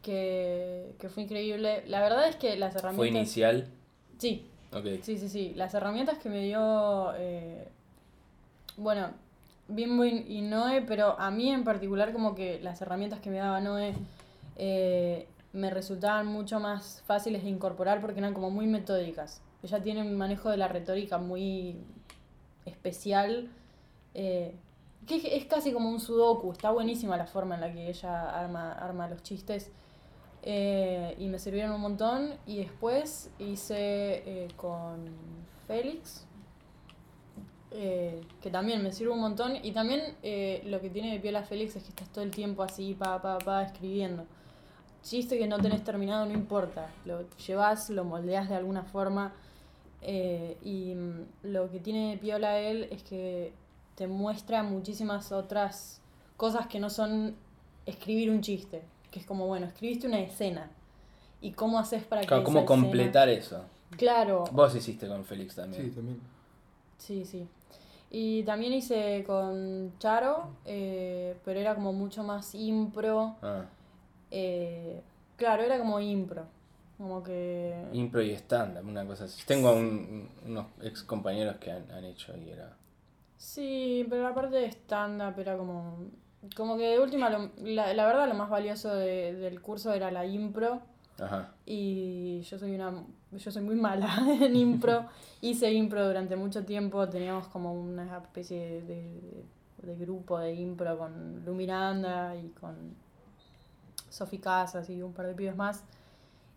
[0.01, 1.83] que, que fue increíble.
[1.87, 2.95] La verdad es que las herramientas...
[2.97, 3.67] ¿Fue inicial?
[4.17, 4.85] Sí, Ok.
[5.03, 5.53] sí, sí, sí.
[5.55, 7.67] Las herramientas que me dio, eh,
[8.81, 9.09] bueno,
[9.67, 13.61] Bimbo y, Noé, pero a mí en particular como que las herramientas que me daba
[13.61, 13.93] Noé
[14.57, 19.41] eh, me resultaban mucho más fáciles de incorporar porque eran como muy metódicas.
[19.63, 21.77] Ella tiene un manejo de la retórica muy
[22.65, 23.49] especial,
[24.13, 24.55] eh,
[25.07, 28.29] que es, es casi como un sudoku, está buenísima la forma en la que ella
[28.31, 29.71] arma, arma los chistes.
[30.43, 32.33] eh, y me sirvieron un montón.
[32.45, 35.05] Y después hice eh, con
[35.67, 36.25] Félix,
[37.71, 39.53] eh, que también me sirve un montón.
[39.63, 42.63] Y también eh, lo que tiene de piola Félix es que estás todo el tiempo
[42.63, 44.25] así, pa, pa, pa, escribiendo.
[45.03, 46.89] Chiste que no tenés terminado, no importa.
[47.05, 49.33] Lo llevas, lo moldeas de alguna forma.
[50.03, 53.53] eh, y mm, lo que tiene de piola él es que
[53.95, 56.01] te muestra muchísimas otras
[56.37, 57.35] cosas que no son
[57.85, 58.81] escribir un chiste.
[59.11, 60.69] Que es como, bueno, escribiste una escena.
[61.41, 63.63] ¿Y cómo haces para que Claro, ¿Cómo esa escena- completar eso?
[63.97, 65.93] Claro, Vos hiciste con Félix Sí, también.
[65.93, 66.19] también.
[66.97, 67.47] Sí, sí.
[68.13, 73.37] Y también hice con Charo, eh, pero era como mucho más impro.
[73.41, 73.63] Ah,
[74.29, 75.01] eh,
[75.37, 76.43] claro, era como impro.
[76.97, 77.73] Como que...
[77.93, 79.41] impro y stand-up, una cosa así.
[79.47, 82.75] Tengo un- unos ex compañeros que han, han hecho y era...
[83.37, 85.97] Sí, pero la parte de stand-up era como...
[86.55, 90.11] Como que de última, lo- la, la verdad lo más valioso de- del curso era
[90.11, 90.81] la impro.
[91.21, 91.51] Ajá.
[91.65, 92.91] Y yo soy una
[93.31, 94.09] yo soy muy mala
[94.41, 95.05] en impro.
[95.41, 99.45] Hice impro durante mucho tiempo, teníamos como una especie de,
[99.83, 102.75] de grupo de impro con Lu Miranda y con
[104.09, 105.83] Sofi Casas y un par de pibes más.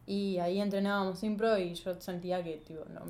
[0.06, 3.00] Y ahí entrenábamos impro y yo sentía que tipo, no,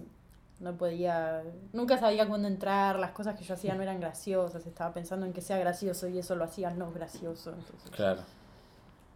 [0.60, 4.92] no podía, nunca sabía cuándo entrar, las cosas que yo hacía no eran graciosas, estaba
[4.94, 7.50] pensando en que sea gracioso y eso lo hacía no gracioso.
[7.50, 8.20] Entonces, Claro.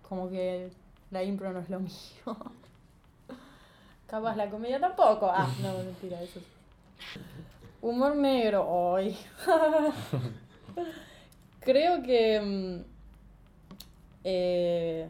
[0.09, 0.71] como que
[1.11, 1.93] la impro no es lo mío.
[4.07, 5.29] Capaz la comedia tampoco.
[5.31, 6.41] Ah, no, mentira, eso.
[7.83, 9.15] Humor negro hoy.
[11.61, 12.85] Creo que mm,
[14.25, 15.09] eh,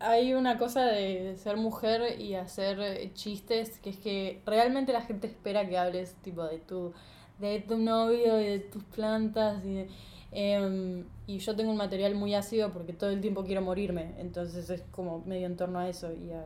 [0.00, 5.28] hay una cosa de ser mujer y hacer chistes que es que realmente la gente
[5.28, 6.92] espera que hables tipo de tu
[7.38, 9.88] de tu novio y de tus plantas y de-
[10.32, 14.68] em, y yo tengo un material muy ácido porque todo el tiempo quiero morirme entonces
[14.70, 16.44] es como medio en torno a eso y a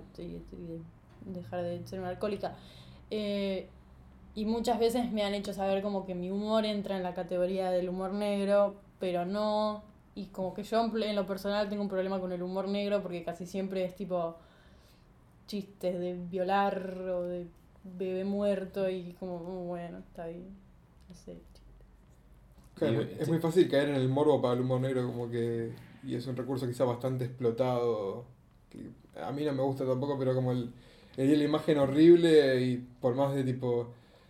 [1.27, 2.57] dejar de ser una alcohólica
[3.11, 3.69] Eh,
[4.35, 7.71] y muchas veces me han hecho saber como que mi humor entra en la categoría
[7.71, 9.83] del humor negro, pero no.
[10.15, 13.25] Y como que yo en lo personal tengo un problema con el humor negro porque
[13.25, 14.37] casi siempre es tipo
[15.47, 16.77] chistes de violar
[17.17, 17.47] o de
[17.85, 20.49] bebé muerto y como, "Mm, bueno, está bien.
[21.09, 21.37] No sé.
[22.79, 25.73] Claro, Y- es muy fácil caer en el morbo para el humor negro, como que.
[26.05, 28.25] Y es un recurso quizá bastante explotado.
[28.71, 30.71] Que a mí no me gusta tampoco, pero como el.
[31.17, 33.89] el la imagen horrible y por más de tipo.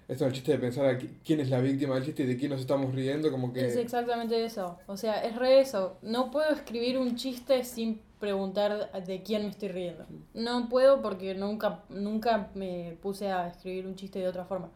[0.08, 2.26] Esto es el chiste de pensar a qui- quién es la víctima del chiste y
[2.26, 3.66] de quién nos estamos riendo, como que.
[3.66, 4.78] Es exactamente eso.
[4.86, 5.98] O sea, es re eso.
[6.00, 10.06] No puedo escribir un chiste sin preguntar de quién me estoy riendo.
[10.32, 14.70] No puedo porque nunca, nunca me puse a escribir un chiste de otra forma.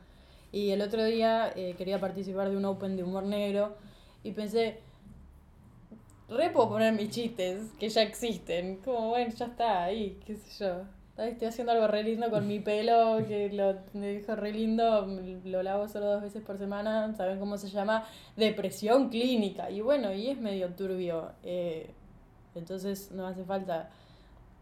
[0.52, 3.74] Y el otro día eh, quería participar de un Open de humor negro
[4.22, 4.80] y pensé,
[6.28, 8.76] re puedo poner mis chistes que ya existen.
[8.84, 10.82] Como, bueno, ya está ahí, qué sé yo.
[11.24, 15.06] Estoy haciendo algo re lindo con mi pelo, que lo me dijo re lindo,
[15.44, 18.04] lo lavo solo dos veces por semana, ¿saben cómo se llama?
[18.36, 19.70] Depresión clínica.
[19.70, 21.30] Y bueno, y es medio turbio.
[21.42, 21.90] eh,
[22.54, 23.88] entonces no hace falta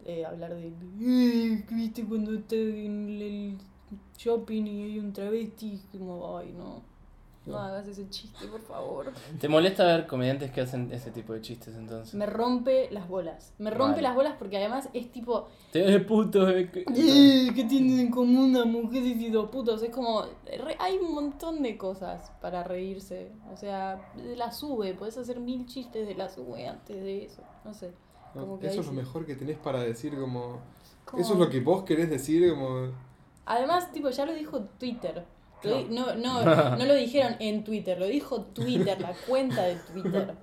[0.07, 3.59] eh, hablar de, "Eh, ¿viste cuando estás en el
[4.19, 5.81] shopping y hay un travesti?
[5.93, 6.83] Como, ay, no,
[7.47, 7.59] no No.
[7.59, 9.07] hagas ese chiste, por favor.
[9.41, 12.15] ¿Te molesta ver comediantes que hacen ese tipo de chistes entonces?
[12.15, 13.55] Me rompe las bolas.
[13.59, 14.03] Me rompe Vale.
[14.03, 16.49] las bolas porque además es tipo, Te ves puto.
[16.51, 19.83] eh, que- "Eh, ¿qué tienen en común las mujeres y los putos?
[19.83, 23.33] Es como, re- hay un montón de cosas para reírse.
[23.53, 27.43] O sea, de la sube, podés hacer mil chistes de la sube antes de eso.
[27.65, 27.91] No sé.
[28.35, 28.43] ¿no?
[28.43, 30.61] como que Eso es lo mejor que tenés para decir, como.
[31.05, 32.93] Como- Eso es lo que vos querés decir, como.
[33.51, 35.25] Además, tipo, ya lo dijo Twitter.
[35.65, 35.83] Lo.
[35.89, 36.45] No, no,
[36.77, 40.35] no lo dijeron en Twitter, lo dijo Twitter, la cuenta de Twitter.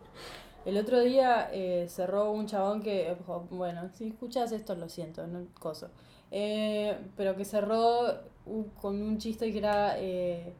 [0.65, 3.15] El otro día eh, cerró un chabón que,
[3.49, 5.89] bueno, si escuchas esto lo siento, no coso.
[6.31, 8.19] Eh, pero que cerró
[8.81, 9.97] con un chiste que era...
[9.97, 10.53] eh,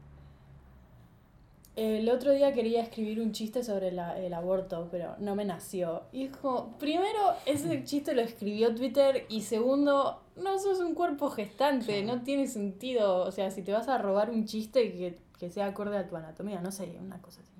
[1.78, 6.02] el otro día quería escribir un chiste sobre la- el aborto, pero no me nació.
[6.12, 12.02] Y dijo, primero, ese chiste lo escribió Twitter y segundo, no sos un cuerpo gestante,
[12.02, 13.18] no tiene sentido.
[13.24, 16.16] O sea, si te vas a robar un chiste que, que sea acorde a tu
[16.16, 17.52] anatomía, no sé, una cosa así.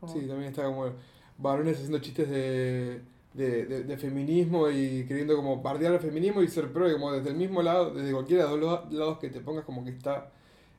[0.00, 0.92] Como- Sí, también está como
[1.36, 3.02] varones haciendo chistes de,
[3.34, 7.12] de, de, de feminismo y queriendo como bardear el feminismo y ser pro, y como
[7.12, 9.90] desde el mismo lado, desde cualquiera de los dos lados que te pongas, como que
[9.90, 10.30] está,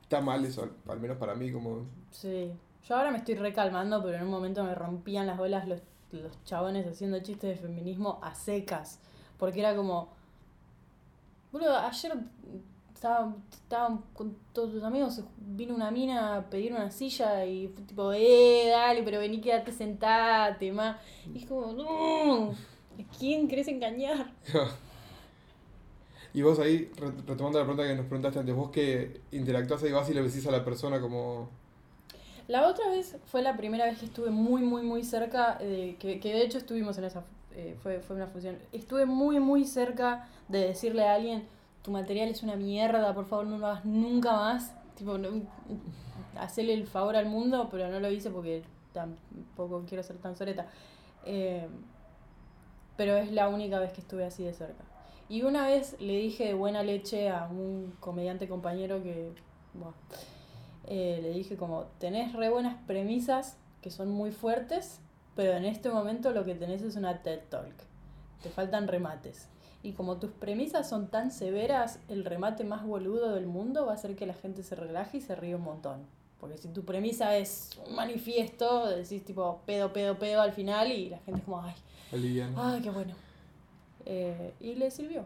[0.02, 1.86] está mal eso, al, al menos para mí, como...
[2.10, 2.50] Sí.
[2.88, 5.80] Yo ahora me estoy recalmando, pero en un momento me rompían las bolas los,
[6.12, 9.00] los chabones haciendo chistes de feminismo a secas.
[9.38, 10.08] Porque era como.
[11.52, 12.12] Boludo, ayer
[12.94, 17.82] estaba, estaba con todos tus amigos, vino una mina a pedir una silla y fue
[17.84, 20.98] tipo, eh, dale, pero vení, quédate, sentate, ma.
[21.34, 24.32] Y es como, no, ¿a quién querés engañar?
[26.32, 29.92] Y vos ahí, re- retomando la pregunta que nos preguntaste antes, vos que interactúas ahí,
[29.92, 31.50] vas y le decís a la persona como...
[32.50, 36.18] La otra vez fue la primera vez que estuve muy, muy, muy cerca, de, que,
[36.18, 37.22] que de hecho estuvimos en esa,
[37.54, 41.46] eh, fue, fue una función, estuve muy, muy cerca de decirle a alguien,
[41.84, 45.16] tu material es una mierda, por favor no lo hagas nunca más, tipo,
[46.40, 50.66] hacerle el favor al mundo, pero no lo hice porque tampoco quiero ser tan soreta.
[51.26, 51.68] Eh,
[52.96, 54.82] pero es la única vez que estuve así de cerca.
[55.28, 59.30] Y una vez le dije de buena leche a un comediante compañero que,
[59.72, 59.92] buah,
[60.92, 64.98] eh, le dije como, tenés re buenas premisas que son muy fuertes,
[65.36, 67.72] pero en este momento lo que tenés es una TED Talk.
[68.42, 69.46] Te faltan remates.
[69.84, 73.94] Y como tus premisas son tan severas, el remate más boludo del mundo va a
[73.94, 76.00] hacer que la gente se relaje y se ríe un montón.
[76.40, 81.10] Porque si tu premisa es un manifiesto, decís tipo pedo, pedo, pedo al final y
[81.10, 81.74] la gente es como, ay,
[82.12, 82.60] Aliviano.
[82.60, 83.14] Ay, qué bueno.
[84.06, 85.24] Eh, y le sirvió.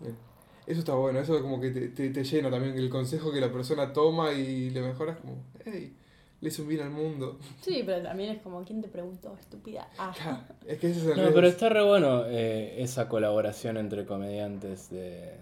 [0.00, 0.29] Bien.
[0.70, 3.50] Eso está bueno, eso como que te, te, te llena también el consejo que la
[3.50, 5.92] persona toma y le mejoras como, hey,
[6.40, 7.38] le hizo un bien al mundo.
[7.60, 9.88] Sí, pero también es como, ¿quién te preguntó, estúpida?
[9.98, 10.12] Ah.
[10.18, 14.06] Ja, Es que ese es el No, pero está re bueno eh, esa colaboración entre
[14.06, 15.34] comediantes de...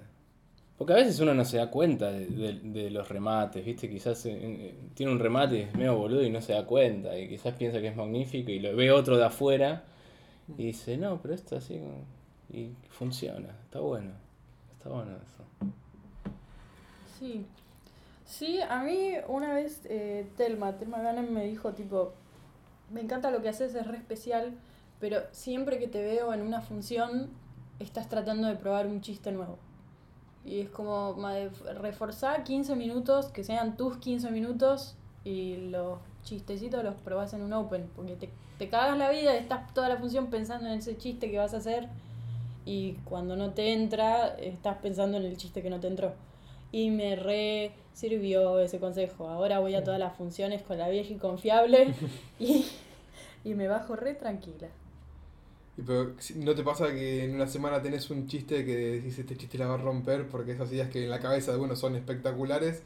[0.78, 3.90] Porque a veces uno no se da cuenta de, de- de los remates, ¿viste?
[3.90, 7.18] Quizás eh, eh, tiene un remate y es medio boludo y no se da cuenta.
[7.18, 9.82] Y quizás piensa que es magnífico y lo ve otro de afuera
[10.56, 11.80] y dice, no, pero esto así...
[12.50, 14.12] Y funciona, está bueno.
[17.18, 17.46] Sí.
[18.24, 22.12] Sí, a mí una vez eh, Telma, Telma Ganem me dijo tipo,
[22.90, 24.52] me encanta lo que haces, es re especial,
[25.00, 27.30] pero siempre que te veo en una función
[27.78, 29.58] estás tratando de probar un chiste nuevo.
[30.44, 31.16] Y es como
[31.80, 37.52] reforzar 15 minutos, que sean tus 15 minutos y los chistecitos los probás en un
[37.52, 41.30] open, porque te, te cagas la vida, estás toda la función pensando en ese chiste
[41.30, 41.88] que vas a hacer
[42.68, 46.12] y cuando no te entra, estás pensando en el chiste que no te entró.
[46.70, 49.26] Y me re sirvió ese consejo.
[49.26, 51.94] Ahora voy a todas las funciones con la vieja y confiable
[52.38, 52.66] y,
[53.42, 54.68] y me bajo re tranquila.
[55.78, 59.34] Y pero ¿no te pasa que en una semana tenés un chiste que decís este
[59.38, 61.96] chiste la va a romper porque esas ideas que en la cabeza de uno son
[61.96, 62.82] espectaculares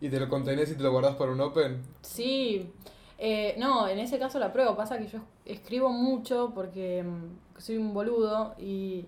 [0.00, 1.82] y te lo contenés y te lo guardás para un open?
[2.00, 2.72] Sí,
[3.18, 4.76] eh, no, en ese caso la pruebo.
[4.76, 9.04] Pasa que yo escribo mucho porque mm, soy un boludo y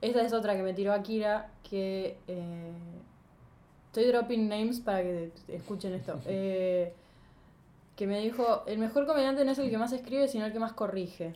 [0.00, 2.72] esta es otra que me tiró Akira que eh,
[3.86, 6.18] estoy dropping names para que escuchen esto.
[6.26, 6.92] Eh,
[7.96, 10.58] que me dijo, el mejor comediante no es el que más escribe, sino el que
[10.58, 11.34] más corrige.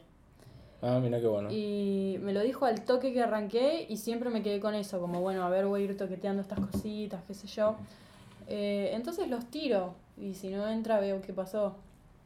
[0.82, 1.50] Ah, mira qué bueno.
[1.50, 5.20] Y me lo dijo al toque que arranqué y siempre me quedé con eso, como
[5.22, 7.76] bueno, a ver, voy a ir toqueteando estas cositas, qué sé yo.
[8.46, 11.76] Eh, entonces los tiro y si no entra veo qué pasó.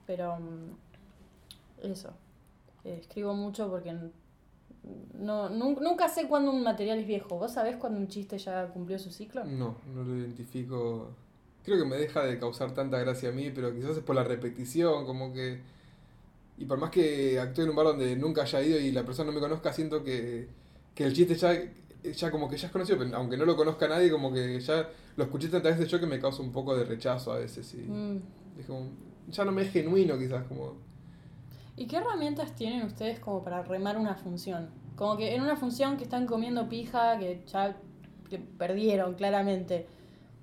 [0.07, 2.11] Pero mm, eso,
[2.85, 3.95] Eh, escribo mucho porque
[5.19, 7.39] no, nun- nunca sé cuándo un material es viejo.
[7.39, 9.45] ¿Vos sabés cuándo un chiste ya cumplió su ciclo?
[9.45, 11.11] No, no lo identifico.
[11.65, 14.25] Creo que me deja de causar tanta gracia a mí, pero quizás es por la
[14.25, 15.61] repetición, como que...
[16.59, 19.29] Y por más que actúe en un bar donde nunca haya ido y la persona
[19.31, 20.47] no me conozca, siento que,
[20.95, 21.53] que el chiste ya,
[22.13, 24.89] ya como que ya es conocido, pero aunque no lo conozca nadie, como que ya
[25.17, 27.75] lo escuché tantas veces yo que me causa un poco de rechazo a veces.
[27.75, 28.21] Y Mm.
[28.61, 28.89] es como,
[29.31, 30.75] ya no me es genuino quizás, como...
[31.77, 34.69] ¿Y qué herramientas tienen ustedes como para remar una función?
[34.97, 37.77] Como que en una función que están comiendo pija, que ya
[38.31, 39.87] que perdieron claramente,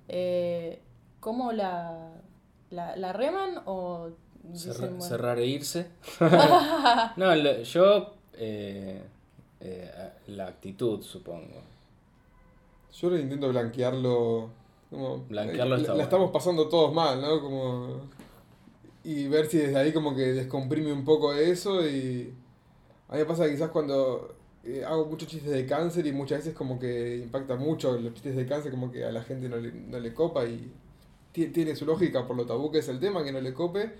[0.08, 0.80] eh,
[1.20, 2.10] ¿cómo la,
[2.70, 4.10] la, la reman o
[4.44, 5.90] dicen, Cerra- bueno, cerrar e irse.
[7.16, 8.14] no, lo- yo...
[8.34, 9.02] eh,
[9.60, 9.90] eh,
[10.28, 11.62] la actitud, supongo.
[12.92, 14.50] Yo lo intento blanquearlo.
[14.90, 16.02] Como, Blanquearlo la, está la bueno.
[16.04, 17.40] estamos pasando todos mal, ¿no?
[17.40, 18.00] Como,
[19.04, 22.32] y ver si desde ahí como que descomprime un poco eso y
[23.08, 26.40] a mí me pasa que quizás cuando eh, hago muchos chistes de cáncer y muchas
[26.40, 29.56] veces como que impacta mucho los chistes de cáncer como que a la gente no
[29.58, 30.72] le, no le copa y
[31.32, 33.92] ti- tiene su lógica por lo tabú que es el tema que no le cope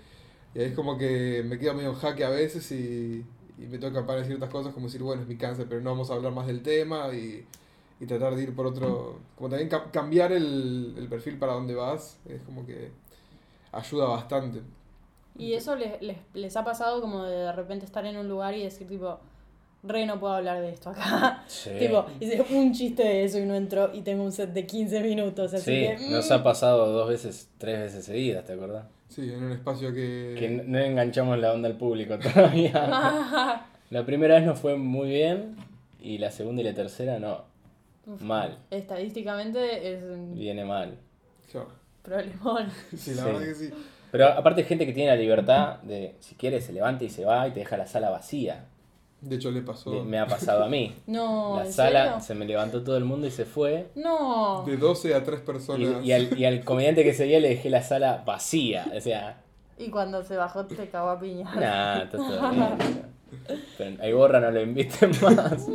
[0.55, 3.25] y ahí es como que me quedo medio en jaque a veces y,
[3.57, 6.11] y me toca para ciertas cosas como decir bueno es mi cáncer pero no vamos
[6.11, 7.45] a hablar más del tema y,
[7.99, 11.75] y tratar de ir por otro como también ca- cambiar el, el perfil para donde
[11.75, 12.91] vas es como que
[13.71, 14.61] ayuda bastante
[15.37, 18.53] ¿Y eso les, les, les ha pasado como de, de repente estar en un lugar
[18.55, 19.19] y decir tipo,
[19.83, 21.43] re no puedo hablar de esto acá?
[21.47, 21.71] Sí.
[21.79, 25.01] tipo, hice un chiste de eso y no entró y tengo un set de 15
[25.01, 25.71] minutos, así Sí,
[26.05, 26.09] que...
[26.11, 26.33] nos mm.
[26.33, 28.85] ha pasado dos veces, tres veces seguidas, ¿te acordás?
[29.09, 33.65] sí en un espacio que, Que no enganchamos la onda al público todavía.
[33.91, 35.55] La primera vez nos fue muy bien
[36.01, 37.43] y la segunda y la tercera no.
[38.07, 38.21] Uf.
[38.21, 40.97] Mal, Estadísticamente es un viene mal.
[41.51, 41.69] Claro.
[42.01, 42.69] problemón.
[42.97, 43.27] sí la Sí.
[43.27, 43.69] verdad que sí
[44.13, 47.25] Pero aparte hay gente que tiene la libertad de, si quiere, se levanta y se
[47.25, 48.65] va y te deja la sala vacía.
[49.21, 50.93] de hecho le pasó Le- Me ha pasado a mí.
[51.07, 52.19] No, La ¿en sala serio?
[52.21, 53.87] se me levantó todo el mundo y se fue.
[53.95, 54.63] No.
[54.67, 57.69] de 12 a 3 Y, personas y al, y al comediante que seguía le dejé
[57.71, 58.85] la sala vacía.
[58.95, 59.41] O sea,
[59.79, 61.45] Y cuando se bajó te cagó a piña.
[61.55, 63.13] nada, está todo bien.
[63.79, 65.67] Pero a Iborra no lo inviten más.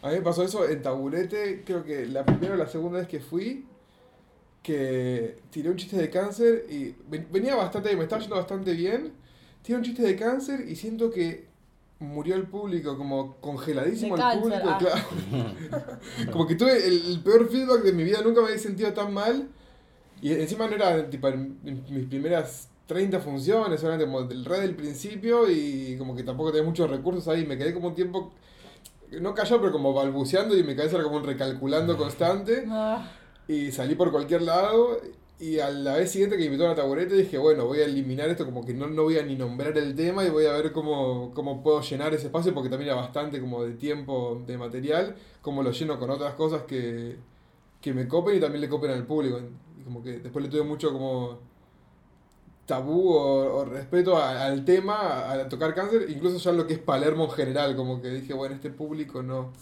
[0.00, 3.08] A mí me pasó eso en Taburete, creo que la primera o la segunda vez
[3.08, 3.66] que fui,
[4.68, 9.12] que tiré un chiste de cáncer y ven- venía bastante, me estaba yendo bastante bien,
[9.62, 11.46] tiré un chiste de cáncer y siento que
[12.00, 14.78] murió el público, como congeladísimo De el cáncer, público, ah.
[14.78, 15.00] claro.
[16.32, 19.12] como que tuve el, el peor feedback de mi vida, nunca me había sentido tan
[19.12, 19.48] mal.
[20.20, 24.60] Y encima no era tipo en, en mis primeras 30 funciones, solamente como del red
[24.62, 28.32] del principio y como que tampoco tenía muchos recursos ahí, me quedé como un tiempo
[29.20, 32.64] no callado, pero como balbuceando y mi cabeza era como un recalculando constante.
[32.68, 33.10] Ah,
[33.48, 35.00] Y salí por cualquier lado
[35.40, 38.28] y a la vez siguiente que invitó a la tabureta dije, bueno, voy a eliminar
[38.28, 40.72] esto, como que no, no voy a ni nombrar el tema y voy a ver
[40.72, 45.16] cómo, cómo puedo llenar ese espacio, porque también era bastante como de tiempo, de material,
[45.40, 47.16] cómo lo lleno con otras cosas que,
[47.80, 49.40] que me copen y también le copen al público.
[49.78, 51.38] Y como que después le tuve mucho como
[52.66, 57.24] tabú o, o respeto al tema, a, tocar cáncer, incluso ya lo que es Palermo
[57.24, 59.52] en general, como que dije, bueno, este público no...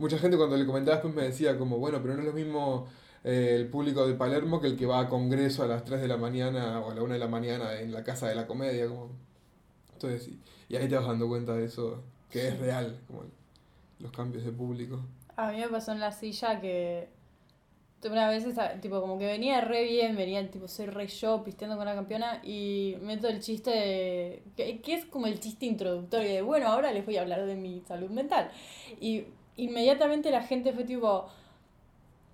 [0.00, 2.88] mucha gente cuando le comentaba después me decía como, bueno, pero no es lo mismo
[3.22, 6.08] eh, el público de Palermo que el que va a congreso a las 3 de
[6.08, 8.88] la mañana o a la 1 de la mañana en la Casa de la Comedia,
[8.88, 9.10] como...
[9.92, 13.24] Entonces, y, y ahí te vas dando cuenta de eso, que es real, como
[13.98, 14.98] los cambios de público.
[15.36, 17.08] A mí me pasó en la silla que
[18.08, 18.46] una vez,
[18.80, 22.40] tipo, como que venía re bien, venía, tipo, soy re yo, pisteando con la campeona,
[22.42, 26.92] y meto el chiste de, que, que es como el chiste introductorio de, bueno, ahora
[26.92, 28.50] les voy a hablar de mi salud mental.
[28.98, 29.24] Y
[29.56, 31.28] inmediatamente la gente fue tipo,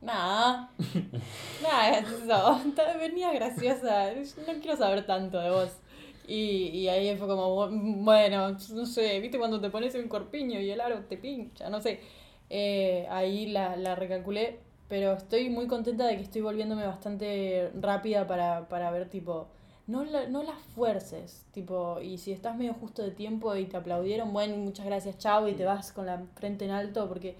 [0.01, 0.71] nada,
[1.63, 2.61] nada, eso,
[2.99, 4.13] venía graciosa,
[4.47, 5.71] no quiero saber tanto de vos.
[6.29, 7.69] Y, y ahí fue como,
[8.03, 11.81] bueno, no sé, viste cuando te pones un corpiño y el aro te pincha, no
[11.81, 12.01] sé.
[12.51, 14.59] Eh, ahí la, la recalculé,
[14.89, 19.49] pero estoy muy contenta de que estoy volviéndome bastante rápida para, para ver, tipo,
[19.87, 23.77] no, la, no las fuerces, tipo, y si estás medio justo de tiempo y te
[23.77, 27.37] aplaudieron, bueno, muchas gracias, chao, y te vas con la frente en alto, porque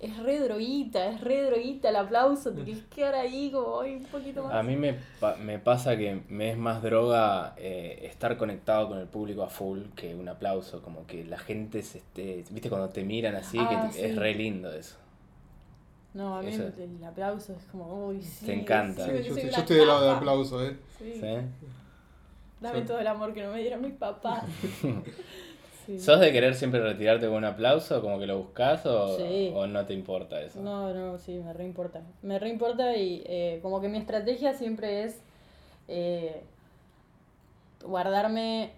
[0.00, 4.04] es re droguita, es re droguita el aplauso, te quieres quedar ahí como "Ay, un
[4.04, 4.52] poquito más.
[4.52, 8.98] A mí me, pa- me pasa que me es más droga eh, estar conectado con
[8.98, 12.90] el público a full que un aplauso, como que la gente se esté, viste cuando
[12.90, 14.00] te miran así, Ah, que te- sí.
[14.02, 14.96] es re lindo eso.
[16.16, 18.46] No, a mí Eso- el, aplauso es como, uy, sí.
[18.46, 19.04] Te encanta.
[19.04, 20.18] Sí, yo, estoy- yo estoy del lado del capa".
[20.18, 20.76] aplauso, ¿eh?
[20.98, 21.12] Sí.
[21.14, 21.26] ¿Sí?
[22.60, 22.86] Dame Sí.
[22.86, 24.42] todo el amor que no me dieron mis papás.
[25.86, 26.00] Sí.
[26.00, 29.52] ¿Sos de querer siempre retirarte con un aplauso, como que lo buscas o, Sí.
[29.54, 30.60] o no te importa eso?
[30.60, 32.00] No, no, sí, me reimporta.
[32.22, 35.20] Me reimporta y eh, como que mi estrategia siempre es
[35.86, 36.42] eh,
[37.84, 38.72] guardarme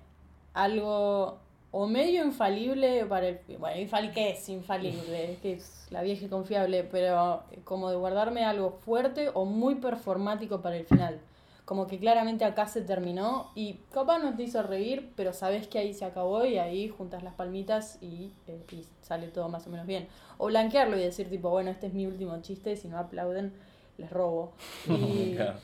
[0.53, 1.39] algo
[1.71, 3.41] o medio infalible para el...
[3.59, 5.39] Bueno, infal ¿qué es infalible?
[5.43, 10.61] que es la vieja y confiable, pero como de guardarme algo fuerte o muy performático
[10.62, 11.21] para el final.
[11.64, 15.79] Como que claramente acá se terminó y capaz no te hizo reír, pero sabes que
[15.79, 19.71] ahí se acabó y ahí juntas las palmitas y, eh, y sale todo más o
[19.71, 20.09] menos bien.
[20.39, 23.53] O blanquearlo y decir tipo, bueno, este es mi último chiste, si no aplauden,
[23.99, 24.53] les robo.
[24.89, 25.59] Y, Claro.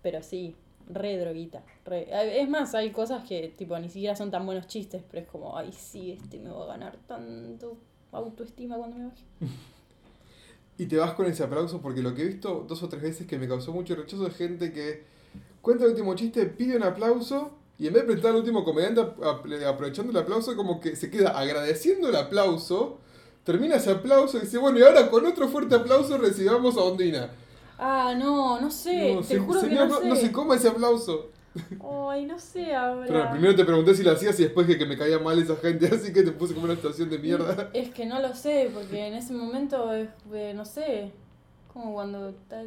[0.00, 0.56] pero sí,
[0.88, 1.62] re droguita.
[1.90, 5.56] Es más, hay cosas que tipo ni siquiera son tan buenos chistes, pero es como,
[5.56, 7.76] ay sí, este me va a ganar tanto
[8.12, 9.22] autoestima cuando me baje.
[10.78, 13.26] Y te vas con ese aplauso porque lo que he visto dos o tres veces
[13.26, 15.04] que me causó mucho rechazo es gente que
[15.60, 19.00] cuenta el último chiste, pide un aplauso y en vez de presentar al último comediante
[19.02, 22.98] ap- ap- aprovechando el aplauso como que se queda agradeciendo el aplauso,
[23.44, 27.30] termina ese aplauso y dice, bueno, y ahora con otro fuerte aplauso recibamos a Ondina.
[27.78, 30.06] Ah, no, no sé, No, te se- juro que no sé.
[30.08, 31.30] no se coma ese aplauso.
[32.10, 33.06] Ay, no sé ahora.
[33.06, 35.56] Pero primero te pregunté si lo hacías y después que, que me caía mal esa
[35.56, 37.70] gente, así que te puse como una situación de mierda.
[37.74, 41.12] Es que no lo sé, porque en ese momento, es, eh, no sé,
[41.72, 42.66] como cuando estás...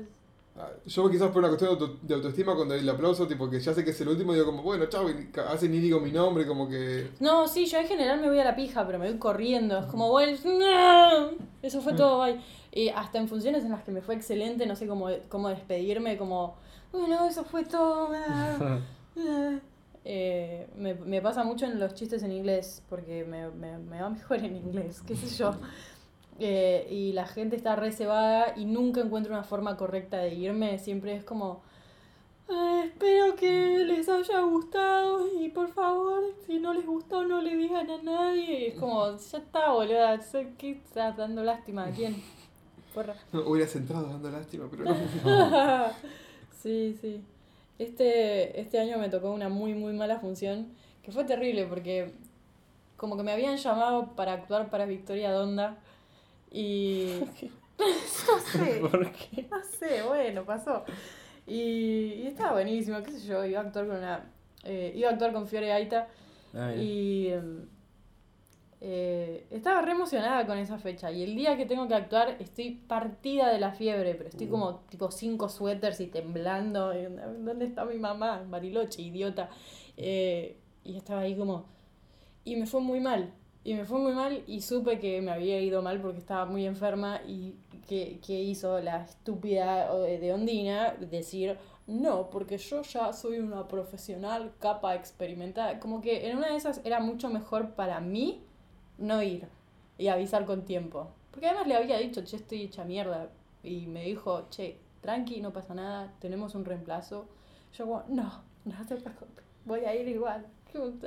[0.58, 3.60] Ah, Yo quizás por una cuestión de, auto- de autoestima cuando el aplauso, tipo que
[3.60, 6.12] ya sé que es el último, digo como, bueno, chao, y hace ni digo mi
[6.14, 7.10] nombre, como que...
[7.20, 9.80] No, sí, yo en general me voy a la pija, pero me voy corriendo.
[9.80, 11.32] Es como, bueno, no.
[11.62, 12.40] eso fue todo, bye.
[12.76, 16.18] Y hasta en funciones en las que me fue excelente, no sé cómo, cómo despedirme,
[16.18, 16.56] como,
[16.92, 18.10] bueno, eso fue todo.
[18.14, 18.80] ah,
[19.18, 19.60] ah".
[20.08, 24.10] Eh, me, me pasa mucho en los chistes en inglés, porque me, me, me va
[24.20, 25.56] mejor en inglés, qué sé yo.
[26.38, 30.78] Eh, y la gente está reservada y nunca encuentro una forma correcta de irme.
[30.78, 31.62] Siempre es como,
[32.50, 37.56] "Ah, espero que les haya gustado y por favor, si no les gustó, no le
[37.56, 38.60] digan a nadie.
[38.60, 42.22] Y es como, ya está, boluda, sé que estás dando lástima a quién.
[42.96, 43.14] Porra.
[43.34, 44.96] No, hubieras entrado dando lástima, pero no.
[46.64, 47.22] sí, sí.
[47.78, 50.68] Este, este año me tocó una muy, muy mala función,
[51.04, 52.14] que fue terrible porque
[52.98, 55.78] como que me habían llamado para actuar para Victoria Donda
[56.52, 57.20] y...
[57.20, 59.46] no sé, ¿Por qué?
[59.52, 60.86] no sé, bueno, pasó.
[61.46, 64.24] Y, y estaba buenísimo, qué sé yo, iba a actuar con una...
[64.64, 66.08] eh, iba a actuar con Fiore Aita
[66.58, 66.82] Ah, bien.
[66.82, 67.66] y em,
[68.88, 71.12] eh, estaba re emocionada con esa fecha.
[71.12, 74.82] Y el día que tengo que actuar estoy partida de la fiebre, pero estoy como
[74.92, 76.94] tipo cinco suéteres y temblando.
[77.40, 78.46] ¿Dónde está mi mamá?
[78.48, 79.50] Bariloche, idiota.
[79.98, 81.66] Eh, y estaba ahí como...
[82.44, 83.34] Y me fue muy mal.
[83.64, 86.68] Y me fue muy mal y supe que me había ido mal porque estaba muy
[86.68, 87.56] enferma y
[87.88, 91.58] que, que hizo la estúpida de Ondina decir,
[91.88, 95.80] no, porque yo ya soy una profesional capa experimentada.
[95.80, 98.44] Como que en una de esas era mucho mejor para mí
[98.98, 99.48] no ir
[99.98, 101.10] y avisar con tiempo.
[101.32, 103.30] Porque además le había dicho, che, estoy hecha mierda.
[103.64, 107.28] Y me dijo, che, tranqui, no pasa nada, tenemos un reemplazo.
[107.78, 110.46] Yo como, no, no te preocupes, voy a ir igual.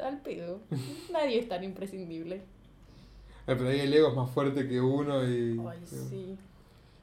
[0.02, 0.60] Al pedo.
[1.12, 2.42] Nadie es tan imprescindible.
[3.44, 5.58] Pero ahí el ego es más fuerte que uno y...
[5.66, 6.38] Ay, sí.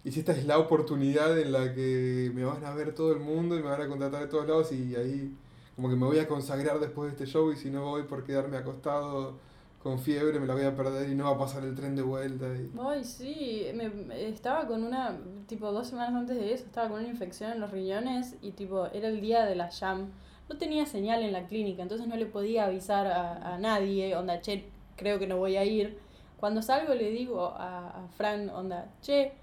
[0.04, 3.20] Y si esta es la oportunidad en la que me van a ver todo el
[3.20, 5.36] mundo y me van a contratar de todos lados y ahí
[5.76, 8.24] como que me voy a consagrar después de este show y si no voy por
[8.24, 9.40] quedarme acostado
[9.86, 12.02] con fiebre me la voy a perder y no va a pasar el tren de
[12.02, 12.48] vuelta.
[12.48, 12.72] Y...
[12.82, 13.92] Ay, sí, me,
[14.28, 15.16] estaba con una,
[15.46, 18.88] tipo dos semanas antes de eso, estaba con una infección en los riñones y tipo
[18.88, 20.10] era el día de la jam.
[20.50, 24.42] No tenía señal en la clínica, entonces no le podía avisar a, a nadie, onda,
[24.42, 24.66] che,
[24.96, 26.00] creo que no voy a ir.
[26.40, 29.34] Cuando salgo le digo a, a Fran, onda, che,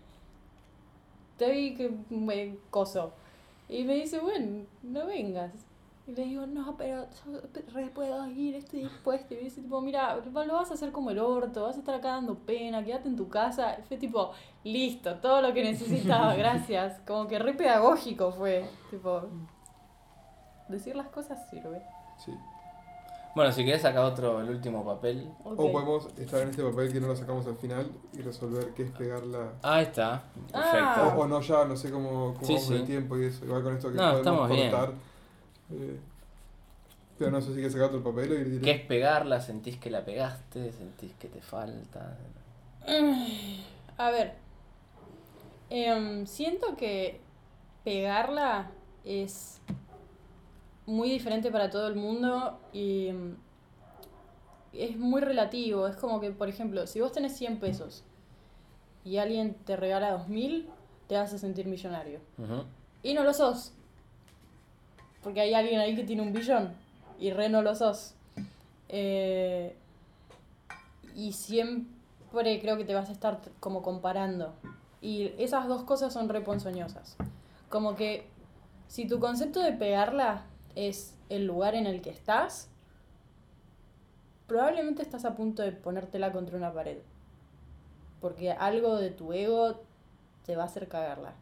[1.36, 3.12] te vi que me coso.
[3.68, 5.53] Y me dice, bueno, no vengas.
[6.05, 7.40] Y le digo, no, pero yo
[7.72, 9.34] re puedo ir, estoy dispuesta.
[9.34, 11.94] Y me dice, tipo, mira, lo vas a hacer como el orto, vas a estar
[11.94, 13.76] acá dando pena, quédate en tu casa.
[13.78, 14.32] Y fue tipo,
[14.64, 17.00] listo, todo lo que necesitaba, gracias.
[17.07, 18.68] Como que re pedagógico fue.
[18.90, 19.22] Tipo,
[20.68, 21.82] decir las cosas sirve.
[22.24, 22.32] Sí.
[23.34, 25.30] Bueno, si querés sacar otro, el último papel.
[25.44, 28.82] O podemos estar en este papel que no lo sacamos al final y resolver qué
[28.82, 29.53] es pegarla.
[29.62, 30.24] Ahí está.
[30.53, 31.14] O, Ah.
[31.16, 32.82] o no ya, no sé cómo, cómo Sí, vamos sí.
[32.82, 33.44] tiempo y eso.
[33.46, 34.70] Igual con esto que No, podemos estamos bien.
[35.73, 35.99] Eh,
[37.18, 38.64] pero no sé si quieres sacar otro papel o ir directo.
[38.64, 39.41] ¿Qué es pegarla?
[39.41, 40.73] ¿Sentís que la pegaste?
[40.73, 42.18] ¿Sentís que te falta?
[43.97, 44.35] A ver,
[45.70, 47.20] em, siento que
[47.85, 48.70] pegarla
[49.05, 49.61] es
[50.87, 53.37] muy diferente para todo el mundo y em,
[54.73, 55.87] es muy relativo.
[55.87, 58.05] Es como que, por ejemplo, si vos tenés 100 pesos
[59.05, 60.68] y alguien te regala 2000,
[61.07, 62.20] te vas a sentir millonario.
[63.03, 63.75] Y no lo sos.
[65.23, 66.75] Porque hay alguien ahí que tiene un billón.
[67.18, 68.14] Y re no lo sos.
[68.89, 69.77] Eh,
[71.14, 74.53] y siempre creo que te vas a estar como comparando.
[75.01, 77.16] Y esas dos cosas son re ponzoñosas.
[77.68, 78.27] Como que
[78.89, 80.45] si tu concepto de pegarla
[80.75, 82.68] es el lugar en el que estás,
[84.47, 86.99] probablemente estás a punto de ponértela contra una pared.
[88.20, 89.81] Porque algo de tu ego
[90.45, 91.35] te va a hacer cagarla.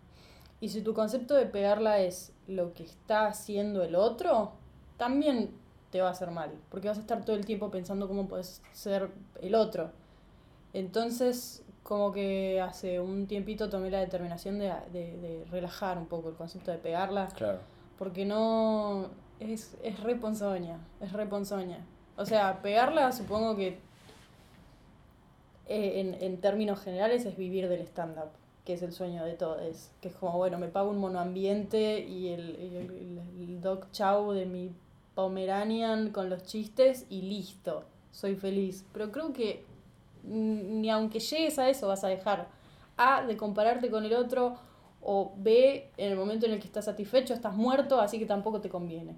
[0.61, 4.53] Y si tu concepto de pegarla es lo que está haciendo el otro,
[4.97, 5.51] también
[5.91, 8.63] te va a hacer mal, porque vas a estar todo el tiempo pensando cómo puedes
[8.73, 9.91] ser el otro.
[10.73, 16.29] Entonces, como que hace un tiempito tomé la determinación de, de- de relajar un poco
[16.29, 17.59] el concepto de pegarla, Claro.
[17.99, 19.09] porque no...
[19.41, 21.79] es, es re ponzoña, es re ponzoña.
[22.17, 23.79] O sea, pegarla supongo que
[25.69, 28.31] eh, en, en términos generales es vivir del stand-up,
[28.65, 29.91] que es el sueño de todos.
[30.01, 33.91] Que es como, bueno, me pago un monoambiente y el, y el, el- el dog
[33.93, 34.71] chow de mi
[35.15, 38.85] Pomeranian con los chistes y listo, soy feliz.
[38.93, 39.65] Pero creo que
[40.25, 42.49] ni aunque llegues a eso vas a dejar
[42.97, 44.57] A de compararte con el otro
[45.03, 48.61] o B en el momento en el que estás satisfecho estás muerto, así que tampoco
[48.61, 49.17] te conviene.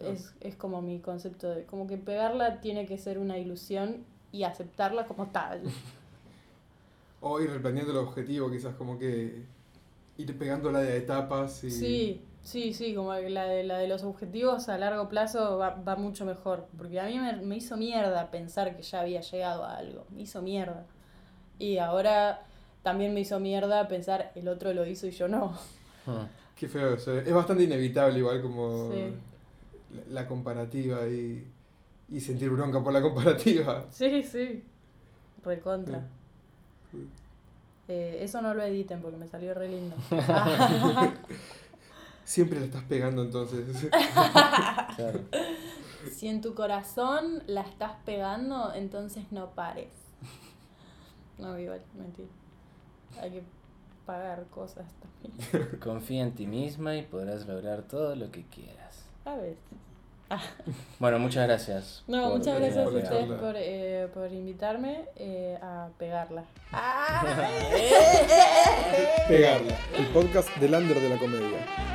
[0.00, 4.42] Es, es como mi concepto de, como que pegarla tiene que ser una ilusión y
[4.42, 5.62] aceptarla como tal.
[7.20, 9.42] O ir replanteando el objetivo, quizás como que
[10.18, 11.70] ir pegándola de etapas y...
[11.70, 15.96] Sí, sí, sí, como la de, la de los objetivos a largo plazo va, va
[15.96, 16.66] mucho mejor.
[16.76, 20.06] Porque a mí me, me hizo mierda pensar que ya había llegado a algo.
[20.10, 20.86] Me hizo mierda.
[21.58, 22.42] Y ahora
[22.82, 25.48] también me hizo mierda pensar el otro lo hizo y yo no.
[26.06, 26.26] Mm.
[26.54, 27.18] Qué feo eso.
[27.18, 29.12] Es bastante inevitable igual como Sí.
[29.94, 31.46] la, la comparativa y,
[32.10, 33.86] y sentir bronca por la comparativa.
[33.90, 34.62] Sí, sí.
[35.44, 36.00] Recontra.
[36.00, 36.04] Sí.
[37.88, 39.94] Eh, eso no lo editen porque me salió re lindo.
[42.24, 43.88] Siempre la estás pegando entonces.
[44.96, 45.20] Claro.
[46.10, 49.90] si en tu corazón la estás pegando, entonces no pares.
[51.38, 52.28] No, igual, mentira.
[53.20, 53.42] Hay que
[54.06, 55.78] pagar cosas también.
[55.80, 59.04] Confía en ti misma y podrás lograr todo lo que quieras.
[59.26, 59.56] A ver.
[60.98, 62.02] Bueno, muchas gracias.
[62.06, 66.44] No, por muchas gracias a ustedes por, eh, por invitarme eh, a pegarla.
[69.28, 71.85] Pegarla, el podcast del under de la comedia.